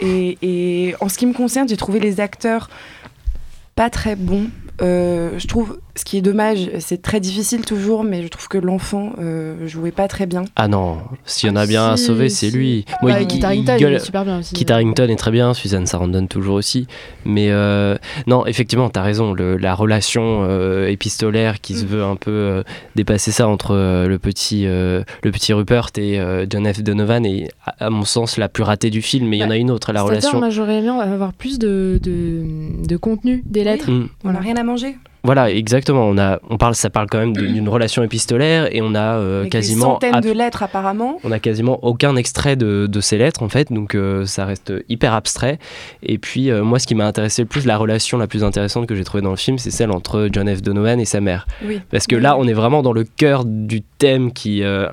[0.00, 2.68] Et, et en ce qui me concerne, j'ai trouvé les acteurs
[3.74, 4.48] pas très bons.
[4.82, 8.58] Euh, je trouve, ce qui est dommage, c'est très difficile toujours, mais je trouve que
[8.58, 10.44] l'enfant euh, jouait pas très bien.
[10.56, 12.50] Ah non, s'il y en a bien à sauver, si.
[12.50, 12.84] c'est lui.
[13.02, 14.54] Bah, il- Kit Harington, est super bien aussi.
[14.54, 16.86] Kit Harington est très bien, Suzanne Sarandon toujours aussi.
[17.24, 19.32] Mais euh, non, effectivement, tu as raison.
[19.32, 21.76] le- la relation euh, épistolaire qui Mm.
[21.76, 22.62] se veut un peu euh,
[22.96, 26.82] dépasser ça entre euh, le, petit, euh, le petit Rupert et euh, John F.
[26.82, 29.28] Donovan est, à, à mon sens, la plus ratée du film.
[29.28, 30.38] Mais il y en a une autre, la relation.
[30.38, 32.42] moi j'aurais aimé avoir plus de, de,
[32.86, 33.90] de contenu des lettres.
[33.90, 34.08] Mm.
[34.24, 34.96] On n'a rien à manger.
[35.24, 36.06] Voilà, exactement.
[36.06, 39.48] On a, on parle, ça parle quand même d'une relation épistolaire et on a euh,
[39.48, 41.18] quasiment centaines de lettres apparemment.
[41.24, 44.72] on a quasiment aucun extrait de, de ces lettres en fait, donc euh, ça reste
[44.88, 45.58] hyper abstrait.
[46.02, 48.86] Et puis euh, moi, ce qui m'a intéressé le plus, la relation la plus intéressante
[48.86, 50.62] que j'ai trouvée dans le film, c'est celle entre John F.
[50.62, 51.46] Donovan et sa mère.
[51.64, 51.80] Oui.
[51.90, 54.88] Parce que là, on est vraiment dans le cœur du thème qui, euh,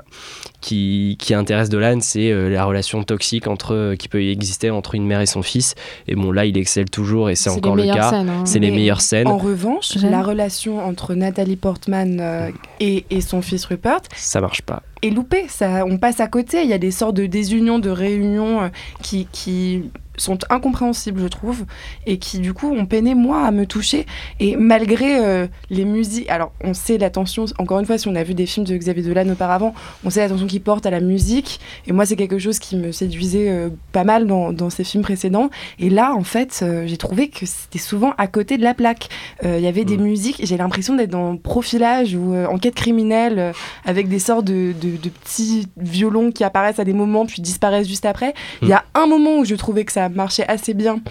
[0.61, 5.05] qui, qui intéresse Dolan, c'est euh, la relation toxique entre, qui peut exister entre une
[5.05, 5.75] mère et son fils.
[6.07, 8.11] Et bon, là, il excelle toujours et c'est encore le cas.
[8.13, 8.45] hein.
[8.45, 9.27] C'est les meilleures scènes.
[9.27, 14.61] En revanche, la relation entre Nathalie Portman euh, et, et son fils Rupert Ça marche
[14.61, 14.83] pas.
[15.01, 15.45] est loupée.
[15.49, 16.61] Ça, on passe à côté.
[16.63, 18.67] Il y a des sortes de désunions, de réunions euh,
[19.01, 19.83] qui, qui
[20.21, 21.65] sont incompréhensibles, je trouve,
[22.05, 24.05] et qui du coup ont peiné moi à me toucher.
[24.39, 27.45] Et malgré euh, les musiques, alors on sait l'attention.
[27.57, 29.73] Encore une fois, si on a vu des films de Xavier Dolan auparavant,
[30.05, 31.59] on sait l'attention qu'il porte à la musique.
[31.87, 35.03] Et moi, c'est quelque chose qui me séduisait euh, pas mal dans, dans ses films
[35.03, 35.49] précédents.
[35.79, 39.09] Et là, en fait, euh, j'ai trouvé que c'était souvent à côté de la plaque.
[39.43, 40.01] Il y avait des Mm.
[40.03, 40.41] musiques.
[40.43, 43.53] J'ai l'impression d'être dans profilage ou enquête criminelle
[43.85, 47.87] avec des sortes de, de- de petits violons qui apparaissent à des moments puis disparaissent
[47.87, 48.33] juste après.
[48.61, 51.01] Il y a un moment où je trouvais que ça marchait assez bien.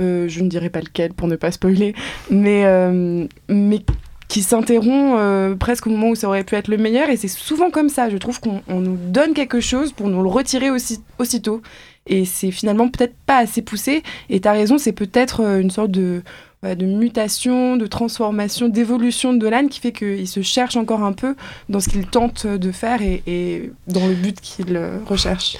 [0.00, 1.94] Euh, je ne dirai pas lequel pour ne pas spoiler,
[2.30, 3.80] mais, euh, mais
[4.28, 7.10] qui s'interrompt euh, presque au moment où ça aurait pu être le meilleur.
[7.10, 8.08] Et c'est souvent comme ça.
[8.08, 11.60] Je trouve qu'on on nous donne quelque chose pour nous le retirer aussi, aussitôt.
[12.06, 14.02] Et c'est finalement peut-être pas assez poussé.
[14.30, 16.22] Et tu as raison, c'est peut-être une sorte de,
[16.62, 21.12] voilà, de mutation, de transformation, d'évolution de Dolan qui fait qu'il se cherche encore un
[21.12, 21.34] peu
[21.68, 25.58] dans ce qu'il tente de faire et, dans le but qu'il recherche.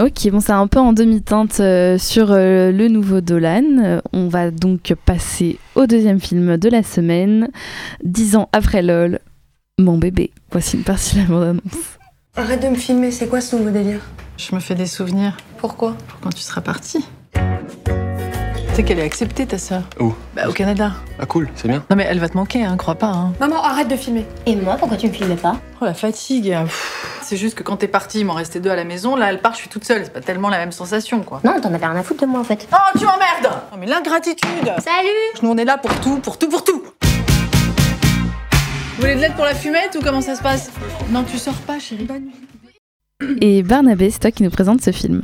[0.00, 3.64] Ok, bon, c'est un peu en demi-teinte euh, sur euh, le nouveau Dolan.
[3.84, 7.50] Euh, on va donc passer au deuxième film de la semaine.
[8.02, 9.18] Dix ans après LOL,
[9.78, 10.30] Mon bébé.
[10.52, 11.98] Voici une partie de la bande-annonce.
[12.34, 14.00] Arrête de me filmer, c'est quoi ce nouveau délire?
[14.38, 15.36] Je me fais des souvenirs.
[15.58, 15.94] Pourquoi?
[16.08, 17.04] Pour quand tu seras partie.
[17.34, 20.14] Tu sais qu'elle est acceptée, ta sœur Où?
[20.34, 20.92] Bah, au Canada.
[21.18, 21.84] Ah cool, c'est bien.
[21.90, 23.08] Non, mais elle va te manquer, hein, crois pas.
[23.10, 23.34] Hein.
[23.38, 24.24] Maman, arrête de filmer.
[24.46, 25.60] Et moi, pourquoi tu me filmais pas?
[25.82, 26.56] Oh, la fatigue.
[26.62, 29.14] Pff, C'est juste que quand t'es partie, il m'en restait deux à la maison.
[29.14, 30.02] Là, elle part, je suis toute seule.
[30.02, 31.40] C'est pas tellement la même sensation, quoi.
[31.44, 32.66] Non, t'en avais rien à foutre de moi en fait.
[32.72, 36.48] Oh, tu m'emmerdes Non, mais l'ingratitude Salut Nous, on est là pour tout, pour tout,
[36.48, 40.72] pour tout Vous voulez de l'aide pour la fumette ou comment ça se passe?
[41.10, 42.02] Non, tu sors pas, chérie.
[42.02, 43.38] Bonne nuit.
[43.40, 45.22] Et Barnabé, c'est toi qui nous présente ce film.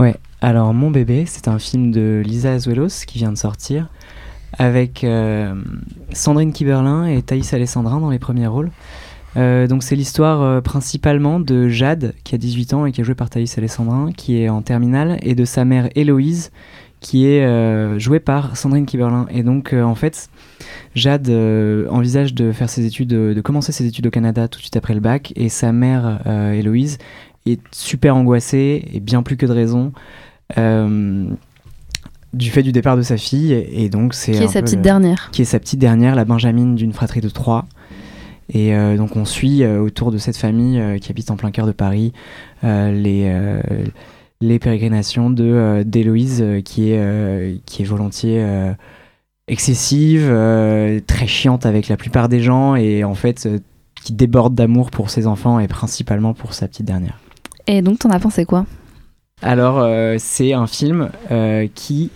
[0.00, 3.86] Ouais, alors Mon bébé, c'est un film de Lisa Azuelos qui vient de sortir
[4.58, 5.54] avec euh,
[6.12, 8.72] Sandrine Kiberlin et Thaïs Alessandrin dans les premiers rôles.
[9.36, 13.04] Euh, donc c'est l'histoire euh, principalement de Jade qui a 18 ans et qui est
[13.04, 16.50] jouée par Thaïs Alessandrin qui est en terminale et de sa mère Héloïse
[16.98, 19.26] qui est euh, jouée par Sandrine Kiberlin.
[19.30, 20.28] Et donc, en fait,
[20.94, 21.30] Jade
[21.90, 24.92] envisage de faire ses études, de commencer ses études au Canada tout de suite après
[24.94, 25.32] le bac.
[25.34, 26.20] Et sa mère,
[26.52, 26.98] Héloïse,
[27.46, 29.92] est super angoissée, et bien plus que de raison.
[32.32, 34.82] du fait du départ de sa fille et donc c'est Qui est sa petite le-
[34.82, 35.30] dernière.
[35.32, 37.64] qui est sa petite dernière la Benjamine d'une fratrie de trois
[38.52, 41.50] et euh, donc on suit euh, autour de cette famille euh, qui habite en plein
[41.50, 42.12] cœur de Paris
[42.62, 43.32] les,
[44.40, 48.74] les pérégrinations de d'Héloïse qui est qui est volontiers
[49.50, 53.58] excessive, euh, très chiante avec la plupart des gens et en fait euh,
[54.02, 57.18] qui déborde d'amour pour ses enfants et principalement pour sa petite dernière.
[57.66, 58.64] Et donc, t'en as pensé quoi?
[59.42, 61.10] Alors, euh, c'est un film
[61.74, 62.10] qui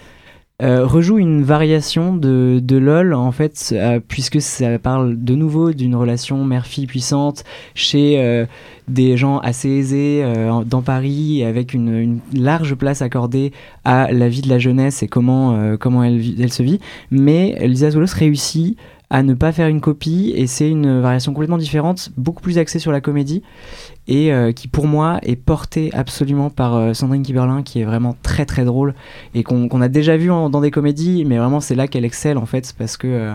[0.62, 5.96] euh, rejoue une variation de, LOL, en fait, euh, puisque ça parle de nouveau d'une
[5.96, 7.42] relation mère-fille puissante
[7.74, 8.46] chez euh,
[8.86, 10.24] des gens assez aisés
[10.66, 13.52] dans Paris, avec une, large place accordée
[13.84, 16.78] à la vie de la jeunesse et comment, comment elle se vit.
[17.10, 18.76] Mais Lisa Zoulos réussit
[19.10, 22.78] à ne pas faire une copie, et c'est une variation complètement différente, beaucoup plus axée
[22.78, 23.42] sur la comédie
[24.06, 28.14] et euh, qui pour moi est portée absolument par euh, Sandrine Kiberlin qui est vraiment
[28.22, 28.94] très très drôle
[29.34, 32.44] et qu'on a déjà vu dans des comédies mais vraiment c'est là qu'elle excelle en
[32.44, 33.34] fait parce que euh,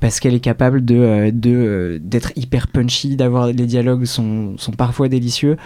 [0.00, 1.30] parce qu'elle est capable de
[2.02, 5.56] d'être hyper punchy d'avoir les dialogues sont, sont parfois délicieux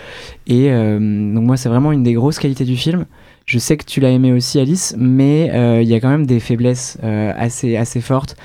[0.47, 3.07] et donc moi c'est vraiment une des grosses qualités du film.
[3.47, 5.51] Je sais que tu l'as aimé aussi Alice mais
[5.83, 8.37] il y a quand même des faiblesses assez assez fortes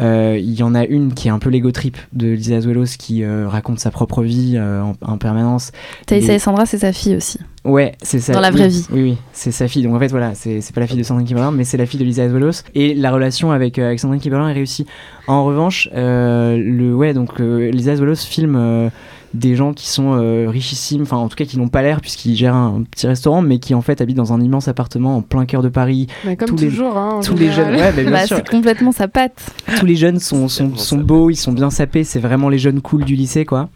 [0.00, 3.22] Il y en a une qui est un peu l'ego trip de Lisa Azuelos qui
[3.22, 5.72] euh, raconte sa propre vie euh, en, en permanence.
[6.06, 7.38] Thaïs Les- Alessandra, c'est sa fille aussi.
[7.64, 8.32] Ouais, c'est ça.
[8.34, 8.86] Dans la oui, vraie vie.
[8.92, 9.82] Oui, oui, c'est sa fille.
[9.84, 11.86] Donc en fait, voilà, c'est c'est pas la fille de Sandrine Kiberlin, mais c'est la
[11.86, 12.62] fille de Lisa Azuelos.
[12.74, 14.84] Et la relation avec, euh, avec Sandrine Kiberlin est réussie.
[15.28, 18.90] En revanche, euh, le, ouais, donc euh, Lisa Azuelos filme euh,
[19.34, 22.36] des gens qui sont euh, richissimes, enfin en tout cas qui n'ont pas l'air puisqu'ils
[22.36, 25.44] gèrent un petit restaurant, mais qui en fait habitent dans un immense appartement en plein
[25.44, 26.06] cœur de Paris.
[26.24, 29.08] Mais comme Tous les- toujours, hein, en tous les jeunes, ouais, Bah, c'est complètement sa
[29.08, 29.50] patte.
[29.78, 32.80] Tous les jeunes sont, sont, sont beaux, ils sont bien sapés, c'est vraiment les jeunes
[32.80, 33.68] cool du lycée, quoi.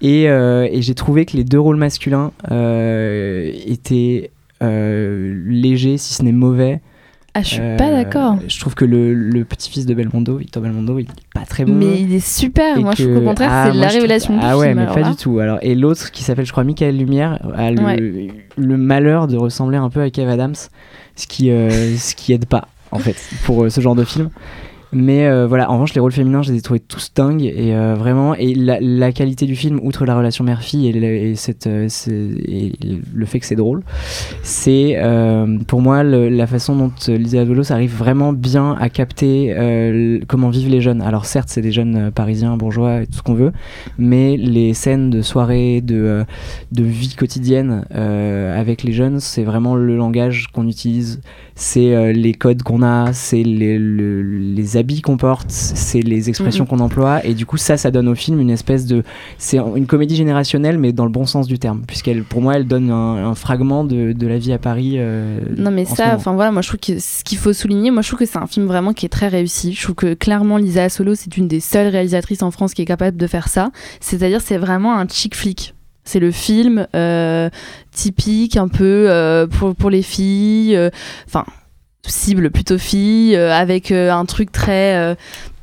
[0.00, 4.30] Et, euh, et j'ai trouvé que les deux rôles masculins euh, étaient
[4.62, 6.80] euh, légers, si ce n'est mauvais.
[7.34, 8.36] Ah, je suis Euh, pas d'accord.
[8.48, 11.74] Je trouve que le, le petit-fils de Belmondo, Victor Belmondo, il est pas très bon.
[11.74, 12.76] Mais il est super.
[12.78, 14.58] Et Moi, je trouve qu'au contraire, Ah, c'est la je trouve- révélation du Ah film.
[14.60, 15.10] ouais, mais alors pas là.
[15.10, 15.38] du tout.
[15.38, 18.28] Alors, et l'autre, qui s'appelle, je crois, Michael Lumière, a le, Ouais.
[18.56, 20.54] le malheur de ressembler un peu à Kev Adams,
[21.16, 24.30] ce qui, euh, ce qui aide pas, en fait, pour euh, ce genre de film.
[24.92, 27.74] Mais euh, voilà, en revanche, les rôles féminins, je les ai trouvés tous dingues et
[27.74, 31.34] euh, vraiment, et la, qualité du film, outre la relation mère-fille et, le-
[31.66, 31.88] euh,
[33.26, 33.82] fait que c'est drôle,
[34.42, 34.96] c'est
[35.66, 39.54] pour moi la façon dont Lisa Adulos arrive vraiment bien à capter
[40.26, 41.02] comment vivent les jeunes.
[41.02, 43.52] Alors certes, c'est des jeunes parisiens, bourgeois et tout ce qu'on veut,
[43.98, 46.24] mais les scènes de soirée, de,
[46.72, 51.20] de vie quotidienne avec les jeunes, c'est vraiment le langage qu'on utilise,
[51.54, 56.64] c'est les codes qu'on a, c'est les, le- les habits qu'on porte, c'est les expressions
[56.64, 59.02] qu'on emploie, et du coup ça, ça donne au film une espèce de...
[59.36, 62.66] C'est une comédie générationnelle, mais dans le bon sens du terme, puisqu'elle, pour moi, elle
[62.66, 64.94] donne un, un fragment de, de la vie à Paris.
[64.96, 67.90] euh, Non mais en ça, enfin voilà, moi je trouve que ce qu'il faut souligner,
[67.90, 69.72] moi je trouve que c'est un film vraiment qui est très réussi.
[69.74, 72.86] Je trouve que clairement Lisa Solo c'est une des seules réalisatrices en France qui est
[72.86, 73.70] capable de faire ça.
[74.00, 75.74] C'est-à-dire c'est vraiment un chick flick.
[76.04, 77.50] C'est le film euh,
[77.92, 80.88] typique un peu euh, pour, pour les filles, euh,
[81.26, 81.44] enfin
[82.06, 85.14] cible plutôt filles, euh, avec euh, un truc très euh,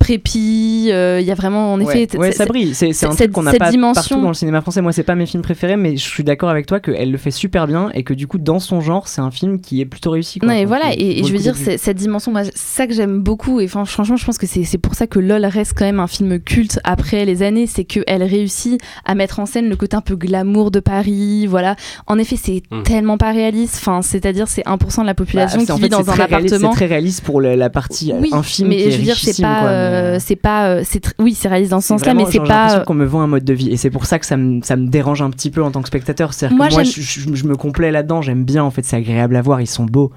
[0.06, 0.90] prépi.
[0.92, 2.74] euh, Il y a vraiment en effet ouais, ouais, c'est- ça brille.
[2.76, 4.82] C'est un truc qu'on n'a pas dimension- partout dans le cinéma français.
[4.82, 7.32] Moi, c'est pas mes films préférés, mais je suis d'accord avec toi qu'elle le fait
[7.32, 10.12] super bien et que du coup, dans son genre, c'est un film qui est plutôt
[10.12, 10.40] réussi.
[10.40, 10.48] quoi.
[10.50, 12.94] Non, et Enfin, voilà, et, et je veux dire, cette dimension, moi, c'est ça que
[12.94, 15.86] j'aime beaucoup, et enfin, franchement, je pense que c'est pour ça que LOL reste quand
[15.86, 19.76] même un film culte après les années, c'est qu'elle réussit à mettre en scène le
[19.76, 21.76] côté un peu glamour de Paris, voilà.
[22.08, 22.84] En effet, c'est Mm.
[22.84, 25.82] tellement pas réaliste, enfin, c'est-à-dire, c'est 1% de la population Bah, c'est- qui en vit
[25.84, 26.72] fait, dans un réaliste- appartement.
[26.72, 29.04] C'est très réaliste pour la, la partie euh, Oui, infime mais qui est je veux
[29.04, 31.88] dire, c'est pas, quoi, mais, euh, c'est pas, euh, c'est oui, c'est réaliste dans ce
[31.88, 32.82] C'est sens-là, mais c'est pas.
[32.82, 34.76] qu'on me vend un mode de vie et c'est pour ça que ça me, ça
[34.76, 36.34] me dérange un petit peu en tant que spectateur.
[36.34, 38.96] C'est-à-dire Moi, que moi, je, je- je me complais là-dedans, j'aime bien en fait, c'est
[38.98, 40.12] agréable à voir, ils sont beaux.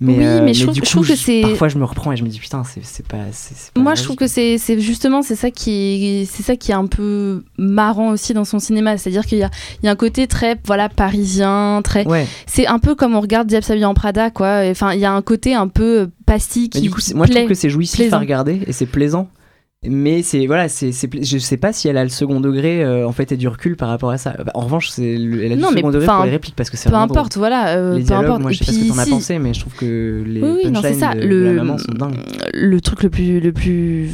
[0.00, 1.84] Mais, Oui, euh, mais je trouve- du je coup, trouve que c'est- parfois je me
[1.84, 3.18] reprends et je me dis putain, c'est c'est pas.
[3.30, 5.70] c'est- c'est pas Moi, je trouve que c'est c'est justement c'est ça qui
[6.20, 9.42] est c'est ça qui est un peu marrant aussi dans son cinéma, c'est-à-dire qu'il y
[9.44, 9.50] a
[9.82, 12.26] il y a un côté très voilà parisien, très Ouais.
[12.46, 14.62] c'est un peu comme on regarde Diable s'habille en Prada quoi.
[14.70, 17.26] Enfin, il y a un côté un peu pastille qui Mais du coup, c'est- moi
[17.26, 18.16] je trouve que c'est jouissif plaisant.
[18.16, 19.28] à regarder et c'est plaisant.
[19.84, 23.10] Mais c'est voilà, c'est je sais pas si elle a le second degré euh, en
[23.10, 24.32] fait et du recul par rapport à ça.
[24.38, 26.70] Bah, en revanche, c'est le- elle a Non, du second degré pour les répliques parce
[26.70, 27.18] que c'est peu vraiment drôle.
[27.18, 28.42] importe, voilà, euh, les peu importe.
[28.42, 30.22] moi Et je sais pas ce que t'en as si- pensé, mais je trouve que
[30.24, 31.14] les Oui, oui, non, ça.
[31.14, 32.14] de, le, de la maman sont dingues.
[32.54, 34.10] le truc le plus, le plus,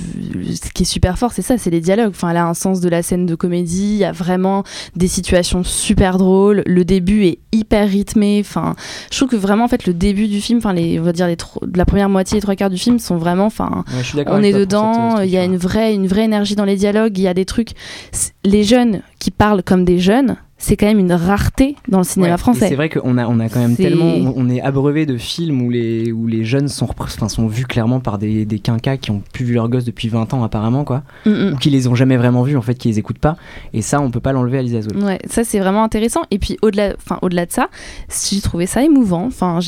[0.54, 2.12] ce qui est super fort, c'est ça, c'est les dialogues.
[2.12, 3.90] Enfin, elle a un sens de la scène de comédie.
[3.92, 4.64] Il y a vraiment
[4.96, 6.62] des situations super drôles.
[6.64, 8.38] Le début est hyper rythmé.
[8.40, 8.74] Enfin,
[9.12, 11.26] je trouve que vraiment, en fait, le début du film, enfin, les, on va dire
[11.26, 13.84] les tro- la première moitié, les trois quarts du film sont vraiment, enfin,
[14.16, 15.18] Ouais, on est dedans.
[15.18, 17.18] euh, Il y a une vraie, une vraie énergie dans les dialogues.
[17.18, 17.72] Il y a des trucs.
[18.44, 22.32] Les jeunes qui parlent comme des jeunes, c'est quand même une rareté dans le cinéma
[22.32, 22.68] Ouais, français.
[22.68, 24.14] C'est vrai qu'on a, on a quand même tellement.
[24.36, 28.00] On, est abreuvé de films où les, où les jeunes sont, enfin, sont vus clairement
[28.00, 31.02] par des, des quinquas qui ont plus vu leurs gosses depuis 20 ans, apparemment, quoi.
[31.26, 31.52] Mm, mm.
[31.52, 33.36] Ou qui les ont jamais vraiment vus, en fait, qui les écoutent pas.
[33.72, 34.96] Et ça, on peut pas l'enlever à Lisa Zoul.
[35.04, 36.22] Ouais, ça c'est vraiment intéressant.
[36.30, 37.68] Et puis au-delà, enfin au-delà de ça,
[38.30, 39.26] j'ai trouvé ça émouvant.
[39.26, 39.60] Enfin,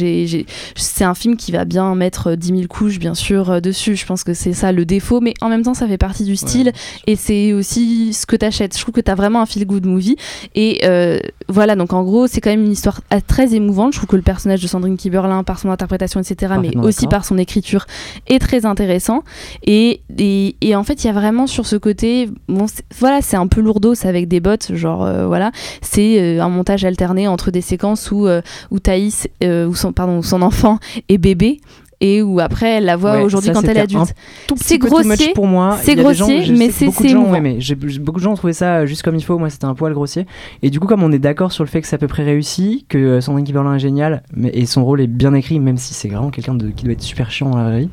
[0.74, 3.96] c'est un film qui va bien mettre euh, 10 000 couches, bien sûr, euh, dessus.
[3.96, 6.36] Je pense que c'est ça le défaut, mais en même temps, ça fait partie du
[6.36, 6.72] style
[7.06, 8.76] et c'est aussi ce que t'achètes.
[8.76, 10.16] Je trouve que t'as vraiment un feel good movie.
[10.54, 13.92] Et euh, voilà, donc en gros, c'est quand même une histoire euh, très émouvante.
[13.92, 17.24] Je trouve que le personnage de Sandrine Kiberlin, par son interprétation, etc., mais aussi par
[17.24, 17.86] son écriture,
[18.26, 19.22] est très intéressant.
[19.64, 22.66] Et, et, et en fait, il y a vraiment sur ce côté, bon,
[22.98, 25.50] voilà, c'est un peu lourdeau, c'est avec des bottes, genre euh, voilà,
[25.82, 28.28] c'est euh, un montage alterné entre des séquences où,
[28.70, 31.60] où Thaïs, ou son, pardon, où son enfant est bébé.
[32.02, 34.14] Et où après elle la voit Ouais, aujourd'hui quand elle est adulte.
[34.56, 35.76] C'est grossier pour moi.
[35.82, 37.56] C'est gens- grossier, mais c'est beaucoup de gens aimé.
[37.58, 39.38] J'ai- Beaucoup de gens ont trouvé ça juste comme il faut.
[39.38, 40.26] Moi, c'était un poil grossier.
[40.62, 42.22] Et du coup, comme on est d'accord sur le fait que c'est à peu près
[42.24, 45.76] réussi, que euh, Sandrine Kiberlin est géniale, mais et son rôle est bien écrit, même
[45.76, 47.90] si c'est vraiment quelqu'un qui doit être super chiant dans la vraie vie.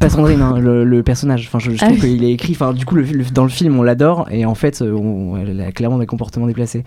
[0.00, 1.44] Pas Sandrine, hein, le, le personnage.
[1.46, 2.16] Enfin, je, je Ah trouve oui.
[2.16, 2.54] qu'il est écrit.
[2.54, 5.36] Enfin, du coup, le, le- dans le film, on l'adore, et en fait, euh, on-
[5.36, 6.82] elle a clairement des comportements déplacés.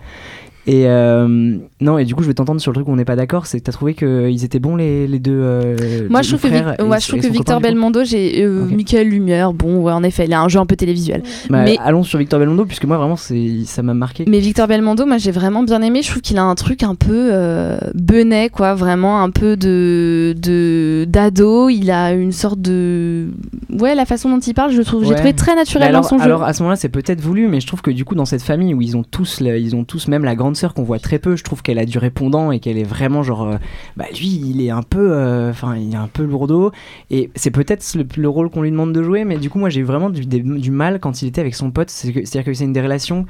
[0.68, 3.04] Et euh, non, et du coup, je vais t'entendre sur le truc où on n'est
[3.04, 3.46] pas d'accord.
[3.46, 5.30] C'est que t'as trouvé qu'ils étaient bons les, les deux.
[5.40, 5.76] euh,
[6.10, 7.60] Moi, les je trouve que, frères Vic- et- ouais, je et trouve que son Victor
[7.60, 8.64] Belmondo, j'ai euh.
[8.64, 9.52] Michael Lumière.
[9.52, 11.22] Bon, ouais, en effet, il a un jeu un peu télévisuel.
[11.50, 14.24] Bah, mais allons sur Victor Belmondo, puisque moi, vraiment, c'est ça m'a marqué.
[14.26, 16.02] Mais Victor Belmondo, moi j'ai vraiment bien aimé.
[16.02, 20.34] Je trouve qu'il a un truc un peu euh, benet, quoi, vraiment un peu de
[20.36, 21.68] de d'ado.
[21.68, 23.28] Il a une sorte de
[23.70, 26.08] ouais, la façon dont il parle, je trouve, j'ai trouvé très Mais naturel alors, dans
[26.08, 26.24] son jeu.
[26.24, 28.42] alors à ce moment-là, c'est peut-être voulu, mais je trouve que du coup, dans cette
[28.42, 31.18] famille où ils ont tous, la- ils ont tous même la grande qu'on voit très
[31.18, 33.56] peu, je trouve qu'elle a du répondant et qu'elle est vraiment genre, euh,
[33.96, 36.72] bah lui, il est un peu, euh, enfin, il est un peu lourdeau.
[37.10, 39.68] Et c'est peut-être le, le rôle qu'on lui demande de jouer, mais du coup, moi,
[39.68, 42.72] j'ai eu vraiment du, mal quand il était avec son pote, c'est-à-dire que c'est une
[42.72, 43.26] des relations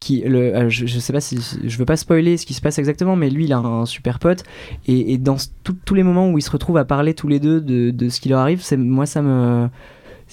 [0.00, 2.60] qui le, euh, je, je sais pas si je veux pas spoiler ce qui se
[2.60, 4.44] passe exactement mais lui il a un super pote.
[4.86, 7.90] Et, dans tous les moments où ils se retrouvent à parler tous les deux de,
[7.90, 9.68] de ce qui leur arrive c'est moi ça me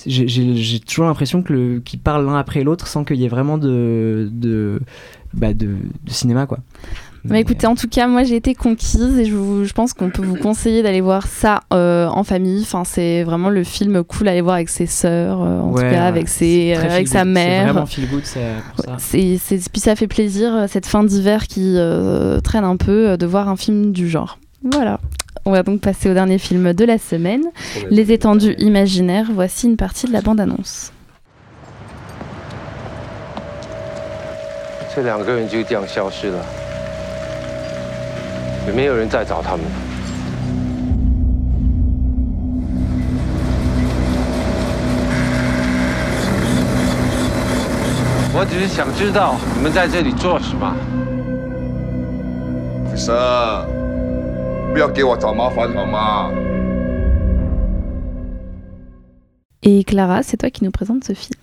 [0.05, 4.79] j'ai- toujours l'impression qu'ils parlent l'un après l'autre sans qu'il y ait vraiment de de,
[5.33, 6.59] bah, de de cinéma quoi
[7.23, 10.11] Mais écoutez, en tout cas, moi j'ai été conquise et je, vous- je pense qu'on
[10.11, 12.61] peut vous conseiller d'aller voir ça euh, en famille.
[12.61, 15.81] Enfin, c'est vraiment le film cool à aller voir avec ses sœurs, euh, en tout
[15.81, 17.27] cas avec, ses, euh, avec sa good.
[17.27, 17.63] C'est mère.
[17.73, 18.21] vraiment feel good,
[18.75, 18.97] pour ça.
[19.11, 19.39] Puis
[19.79, 23.49] ça fait plaisir euh, cette fin d'hiver qui euh, traîne un peu euh, de voir
[23.49, 24.37] un film du genre.
[24.65, 24.99] Voilà.
[25.45, 27.43] On va donc passer au dernier film de la semaine,
[27.91, 29.27] Les étendues imaginaires.
[29.31, 30.91] Voici une partie de la bande-annonce.
[54.74, 56.30] 不要给我找麻烦好吗？
[59.62, 61.38] Et Clara, c'est toi qui nous présente ce film.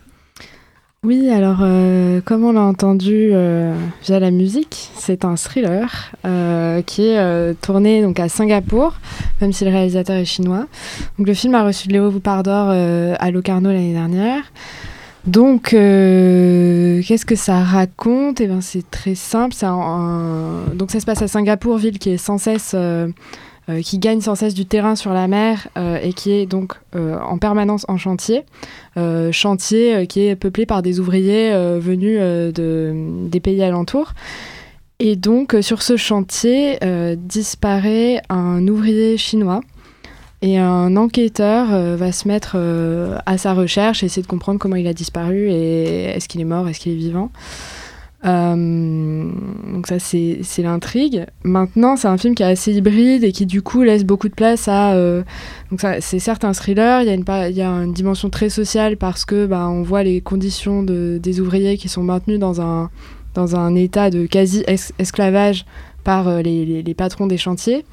[1.03, 6.81] Oui, alors euh, comme on l'a entendu euh, via la musique, c'est un thriller euh,
[6.81, 8.95] qui est euh, tourné donc à Singapour,
[9.39, 10.65] même si le réalisateur est chinois.
[11.17, 14.41] Donc le film a reçu le Léopard d'or euh, à Locarno l'année dernière.
[15.26, 18.40] Donc euh, qu'est-ce que ça raconte?
[18.40, 19.54] Eh ben c'est très simple.
[19.62, 21.98] un- Donc ça se passe à Singapour, ville
[22.74, 23.08] euh,
[23.68, 25.68] euh, qui gagne sans cesse du terrain sur la mer
[26.02, 28.42] et qui est donc en permanence en chantier.
[29.30, 32.92] Chantier qui est peuplé par des ouvriers venus de,
[33.28, 34.14] des pays alentours.
[34.98, 36.78] Et donc sur ce chantier
[37.16, 39.60] disparaît un ouvrier chinois.
[40.44, 44.74] Et un enquêteur euh, va se mettre euh, à sa recherche, essayer de comprendre comment
[44.74, 47.30] il a disparu et est-ce qu'il est mort, est-ce qu'il est vivant.
[48.24, 49.30] Euh,
[49.72, 51.26] donc ça c'est l'intrigue.
[51.44, 54.34] Maintenant c'est un film qui est assez hybride et qui du coup laisse beaucoup de
[54.34, 54.96] place à...
[55.70, 57.08] donc c'est certes un thriller, il
[57.56, 61.40] y, a une, dimension très sociale parce que bah, on voit les conditions de, des
[61.40, 62.90] ouvriers qui sont maintenus dans un,
[63.34, 65.66] dans un état de quasi-esclavage
[66.02, 67.84] par les patrons des chantiers.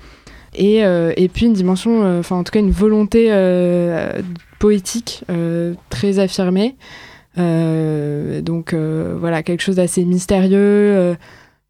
[0.59, 4.21] Et, euh, et puis une dimension, euh, enfin en tout cas une volonté euh,
[4.59, 6.75] poétique euh, très affirmée.
[7.37, 11.15] Euh, donc euh, voilà, quelque chose d'assez mystérieux, euh,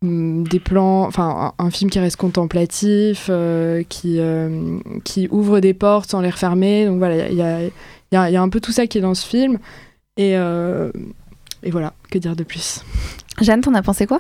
[0.02, 5.60] hum, des plans, enfin un, un film qui reste contemplatif, euh, qui, euh, qui ouvre
[5.60, 6.86] des portes sans les refermer.
[6.86, 7.70] Donc voilà, il y a, il
[8.12, 9.60] y, a, il y a un peu tout ça qui est dans ce film.
[10.18, 10.92] Et, euh,
[11.62, 12.84] et voilà, que dire de plus?
[13.40, 14.20] Jeanne, t'en as pensé quoi?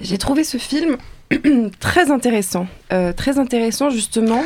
[0.00, 0.96] J'ai trouvé ce film
[1.80, 2.66] très intéressant.
[2.92, 4.44] Euh, très intéressant justement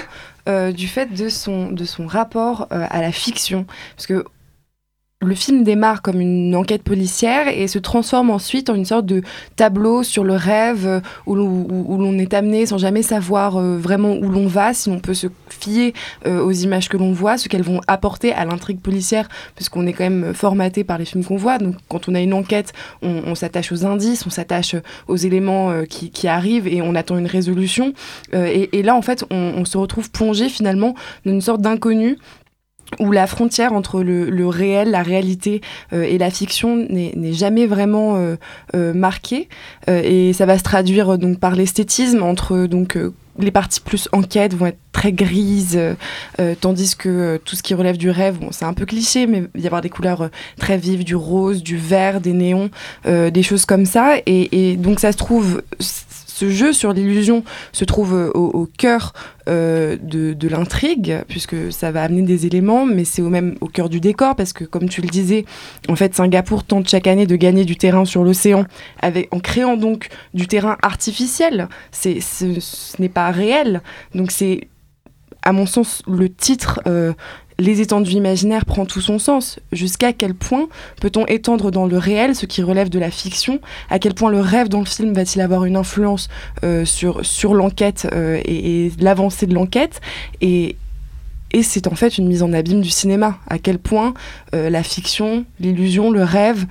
[0.48, 3.66] euh, du fait de son, de son rapport euh, à la fiction.
[3.96, 4.24] Parce que
[5.22, 9.20] le film démarre comme une enquête policière et se transforme ensuite en une sorte de
[9.54, 14.30] tableau sur le rêve euh, où l'on est amené sans jamais savoir euh, vraiment où
[14.30, 15.92] l'on va, si l'on peut se fier
[16.26, 19.92] euh, aux images que l'on voit, ce qu'elles vont apporter à l'intrigue policière, puisqu'on est
[19.92, 21.58] quand même formaté par les films qu'on voit.
[21.58, 24.74] Donc quand on a une enquête, on, s'attache aux indices, on s'attache
[25.06, 27.92] aux éléments qui, arrivent et on attend une résolution.
[28.32, 30.94] Et, là, en fait, on se retrouve plongé finalement
[31.24, 32.18] dans une sorte d'inconnu
[32.98, 35.60] où la frontière entre le, réel, la réalité
[35.92, 38.36] euh, et la fiction n'est jamais vraiment euh,
[38.74, 39.48] euh, marquée.
[39.88, 42.98] Et ça va se traduire donc par l'esthétisme entre donc
[43.38, 45.80] les parties plus enquête vont être très grises,
[46.60, 49.60] tandis que tout ce qui relève du rêve, bon, c'est un peu cliché, mais il
[49.60, 50.28] va y avoir des couleurs
[50.58, 52.70] très vives, du rose, du vert, des néons,
[53.06, 54.16] des choses comme ça.
[54.26, 55.62] Et, donc ça se trouve,
[56.40, 59.12] ce jeu sur l'illusion se trouve euh, au, cœur
[59.46, 63.90] euh, de, l'intrigue, puisque ça va amener des éléments, mais c'est au même au cœur
[63.90, 65.44] du décor, parce que comme tu le disais,
[65.90, 68.64] en fait, Singapour tente chaque année de gagner du terrain sur l'océan,
[69.02, 71.68] en créant donc du terrain artificiel.
[71.92, 72.54] Ce
[72.98, 73.82] n'est pas réel,
[74.14, 74.68] donc c'est,
[75.42, 76.80] à mon sens, le titre.
[76.86, 77.12] euh,
[77.60, 79.60] les étendues imaginaires prend tout son sens.
[79.70, 80.68] Jusqu'à quel point
[81.00, 83.60] peut-on étendre dans le réel ce qui relève de la fiction?
[83.90, 86.28] À quel point le rêve dans le film va-t-il avoir une influence
[86.64, 90.00] euh, sur, l'enquête euh, et, l'avancée de l'enquête?
[90.40, 90.76] Et,
[91.62, 93.36] c'est en fait une mise en abîme du cinéma.
[93.48, 94.14] À quel point
[94.54, 96.66] euh, la fiction, l'illusion, le rêve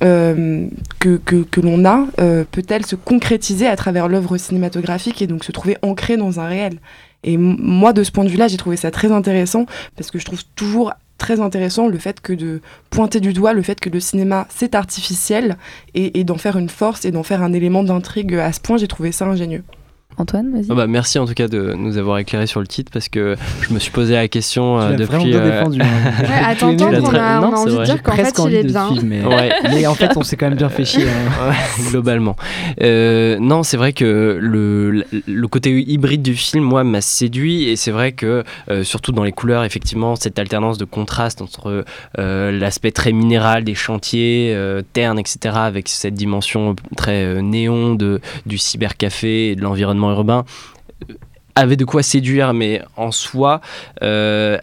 [0.00, 2.06] que, l'on a
[2.50, 6.78] peut-elle se concrétiser à travers l'œuvre cinématographique et donc se trouver ancrée dans un réel?
[7.24, 9.66] Et moi, de ce point de vue-là, j'ai trouvé ça très intéressant
[9.96, 13.60] parce que je trouve toujours très intéressant le fait que de pointer du doigt le
[13.60, 15.58] fait que le cinéma c'est artificiel
[15.94, 18.78] et, et d'en faire une force et d'en faire un élément d'intrigue à ce point,
[18.78, 19.62] j'ai trouvé ça ingénieux.
[20.20, 20.66] Antoine, vas-y.
[20.70, 23.36] Ah bah, merci en tout cas de nous avoir éclairé sur le titre parce que
[23.62, 25.06] je me suis posé la question euh, l'as depuis.
[25.06, 25.86] vraiment bien défendu, hein.
[26.22, 27.84] Ouais, à Tu l'as t'entendre, on très- a, on Non, a c'est envie de vrai.
[27.86, 28.86] dire qu'en presque fait, il est bien.
[28.88, 29.50] suivre, mais, Ouais.
[29.70, 31.04] mais en fait, on s'est quand même bien fait chier.
[31.04, 31.48] hein.
[31.50, 32.36] Ouais, globalement.
[32.82, 37.64] Euh, non, c'est vrai que le, le côté hybride du film, moi, m'a séduit.
[37.68, 41.84] Et c'est vrai que, euh, surtout dans les couleurs, effectivement, cette alternance de contraste entre
[42.18, 47.94] euh, l'aspect très minéral des chantiers, euh, ternes, etc., avec cette dimension très euh, néon
[47.94, 50.44] de, du cybercafé et de l'environnement urbain,
[51.10, 51.14] euh,
[51.54, 52.54] avait de quoi séduire.
[52.54, 53.60] Mais en soi,
[54.02, 54.58] euh,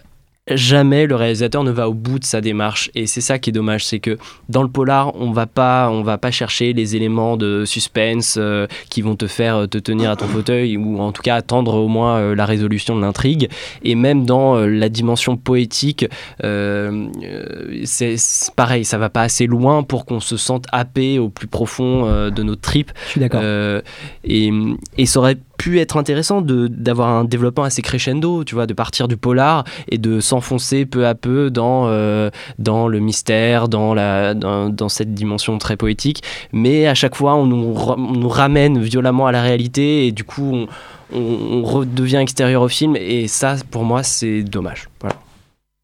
[0.49, 2.89] jamais le réalisateur ne va au bout de sa démarche.
[2.95, 4.17] Et c'est ça qui est dommage c'est que
[4.49, 8.67] dans le polar on va pas on va pas chercher les éléments de suspense euh,
[8.89, 11.75] qui vont te faire euh, te tenir à ton fauteuil ou en tout cas attendre
[11.75, 13.49] au moins euh, la résolution de l'intrigue.
[13.83, 16.05] Et même dans euh, la dimension poétique
[17.83, 18.15] c'est
[18.55, 22.43] pareil ça va pas assez loin pour qu'on se sente happé au plus profond de
[22.43, 23.41] notre tripes Je suis d'accord.
[24.23, 24.51] et,
[24.97, 29.07] et ça aurait pu être intéressant d'avoir un développement assez crescendo, tu vois, de partir
[29.07, 32.29] du polar et de s'enfoncer peu à peu dans, euh,
[32.59, 36.23] dans le mystère, dans, la, dans, dans cette dimension très poétique.
[36.51, 40.23] Mais à chaque fois, on nous, on nous ramène violemment à la réalité et du
[40.23, 40.67] coup, on,
[41.13, 42.95] on, on redevient extérieur au film.
[42.95, 44.87] Et ça, pour moi, c'est dommage.
[45.01, 45.15] Voilà.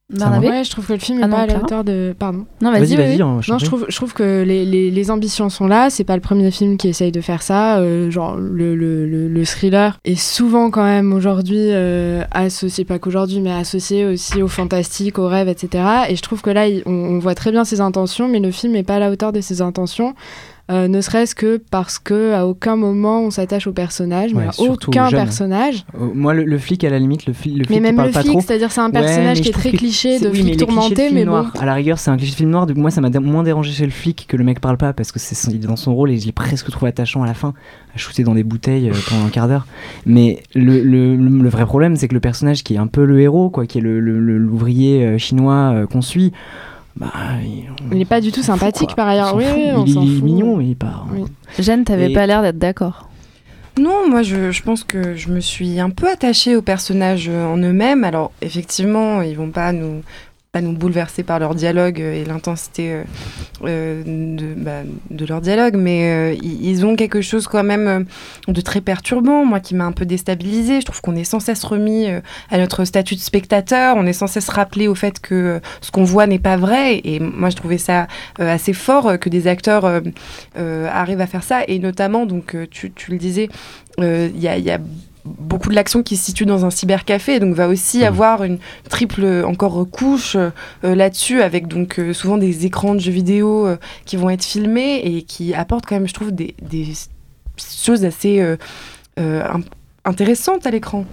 [0.10, 2.14] Barnabé Ouais, je trouve que le film Ah n'est non, pas à la hauteur de.
[2.18, 2.46] Pardon.
[2.62, 3.08] Non, vas-y, Vas-y, vas-y.
[3.18, 5.90] vas-y, hein, Non, je trouve, je trouve que les, les, les ambitions sont là.
[5.90, 7.78] C'est pas le premier film qui essaye de faire ça.
[7.80, 13.00] Euh, genre, le, le, le, le thriller est souvent, quand même, aujourd'hui, euh, associé, pas
[13.00, 15.84] qu'aujourd'hui, mais associé aussi au fantastique, au rêve, etc.
[16.10, 18.74] Et je trouve que là, on, on voit très bien ses intentions, mais le film
[18.74, 20.14] n'est pas à la hauteur de ses intentions.
[20.72, 24.48] Euh, ne serait-ce que parce que à aucun moment on s'attache au personnage, mais Ouais,
[24.48, 25.86] à surtout aucun personnage.
[26.00, 28.12] Euh, Moi, le, le flic, à la limite, le, fli- le flic Mais même parle
[28.14, 30.52] le flic, c'est-à-dire c'est un personnage qui est très que cliché de oui, flic mais
[30.56, 31.32] de tourmenté, film mais bon.
[31.32, 32.66] noir, À la rigueur, c'est un cliché de film noir.
[32.66, 35.12] Coup, moi, ça m'a moins dérangé chez le flic que le mec parle pas parce
[35.12, 37.26] que c'est son- il est dans son rôle et je l'ai presque trouvé attachant à
[37.28, 37.54] la fin,
[37.94, 39.68] à shooter dans des bouteilles euh, pendant un quart d'heure.
[40.06, 43.50] Mais le, le, vrai problème, c'est que le personnage qui est un peu le héros,
[43.50, 46.32] quoi, qui est l'ouvrier chinois qu'on suit,
[46.96, 47.12] bah,
[47.44, 49.30] il, Il n'est pas du tout sympathique par ailleurs.
[49.30, 49.56] s'en Oui, fout.
[49.58, 50.24] oui, on il, est fout.
[50.24, 51.06] mignon, mais il pas.
[51.12, 51.24] Oui.
[51.60, 53.10] Jeanne, t'avais Et- pas l'air d'être d'accord.
[53.80, 57.58] Non, moi je, je pense que je me suis un peu attachée aux personnages en
[57.58, 58.04] eux-mêmes.
[58.04, 60.04] Alors effectivement, ils vont pas nous
[60.54, 63.04] pas nous bouleverser par leur dialogue euh, et l'intensité euh,
[63.64, 68.06] euh, de, bah, de leur dialogue, mais ils, ont quelque chose quand même
[68.48, 70.80] de très perturbant, moi qui m'a un peu déstabilisée.
[70.82, 72.08] Je trouve qu'on est sans cesse remis
[72.52, 76.04] à notre statut de spectateur, on est sans cesse rappelé au fait que ce qu'on
[76.04, 80.02] voit n'est pas vrai, et moi je trouvais ça assez fort que des acteurs
[80.56, 83.50] arrivent à faire ça, et notamment, donc tu, le disais,
[83.98, 84.80] il y a- y a
[85.26, 88.60] beaucoup de l'action qui se situe dans un cybercafé, donc va aussi avoir une
[88.90, 90.52] triple encore couche euh,
[90.84, 95.02] là-dessus, avec donc euh, souvent des écrans de jeux vidéo euh, qui vont être filmés
[95.04, 96.88] et qui apportent quand même, je trouve, des, des
[97.58, 98.58] choses assez euh,
[99.20, 99.44] euh,
[100.06, 101.06] intéressantes à l'écran.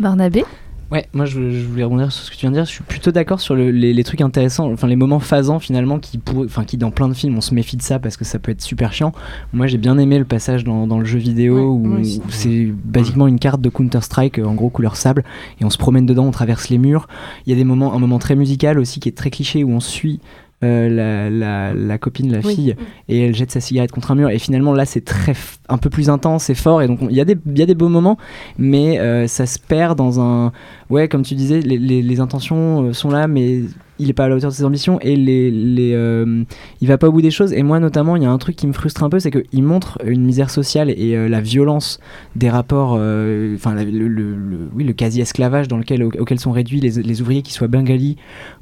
[0.00, 0.44] Barnabé?
[0.90, 2.64] Ouais, moi je, je voulais rebondir sur ce que tu viens de dire.
[2.64, 5.98] Je suis plutôt d'accord sur le- les, les trucs intéressants, enfin les moments phasants finalement
[5.98, 8.24] qui, pour, enfin qui dans plein de films on se méfie de ça parce que
[8.24, 9.12] ça peut être super chiant.
[9.52, 11.86] Moi j'ai bien aimé le passage dans, dans le jeu vidéo où,
[12.20, 15.24] où c'est basiquement une carte de Counter Strike en gros couleur sable
[15.60, 17.06] et on se promène dedans, on traverse les murs.
[17.46, 19.70] Il y a des moments, un moment très musical aussi qui est très cliché où
[19.70, 20.20] on suit.
[20.64, 22.54] Euh, la, la, la copine, la Oui.
[22.54, 22.76] fille,
[23.08, 24.28] et elle jette sa cigarette contre un mur.
[24.30, 25.34] Et finalement, là, c'est très
[25.68, 26.82] un peu plus intense et fort.
[26.82, 28.18] Et donc, on- il y, a des- il y a des beaux moments,
[28.58, 30.52] mais euh, ça se perd dans un.
[30.90, 33.60] Ouais, comme tu disais, les, les- les intentions euh, sont là, mais
[34.00, 36.44] il est pas à la hauteur de ses ambitions et les, les, euh,
[36.80, 37.52] il va pas au bout des choses.
[37.52, 39.62] Et moi, notamment, il y a un truc qui me frustre un peu, c'est qu'il
[39.64, 41.98] montre une misère sociale et euh, la violence
[42.36, 44.06] des rapports, enfin, le, le-
[44.36, 47.66] le- oui, le quasi-esclavage dans lequel, au- auquel sont réduits les, les ouvriers qui soient
[47.68, 48.16] bengalis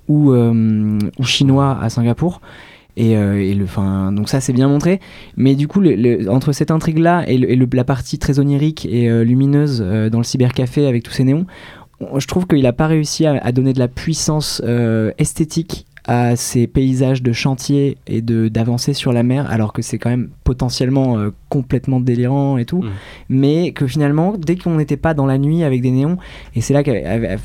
[0.09, 2.41] ou, euh, ou chinois à Singapour.
[2.99, 5.01] Et, euh, et le, fin, donc ça c'est bien montré,
[5.37, 8.39] mais du coup le- le- entre cette intrigue là et, le- et la partie très
[8.39, 11.45] onirique et euh, lumineuse dans le cybercafé avec tous ces néons,
[12.01, 15.85] on- je trouve qu'il n'a pas réussi à, à donner de la puissance euh, esthétique
[16.07, 20.09] à ces paysages de chantier et de d'avancée sur la mer, alors que c'est quand
[20.09, 22.81] même potentiellement euh, complètement délirant et tout,
[23.29, 26.17] mais que finalement dès qu'on n'était pas dans la nuit avec des néons,
[26.55, 27.39] et c'est là qu'avec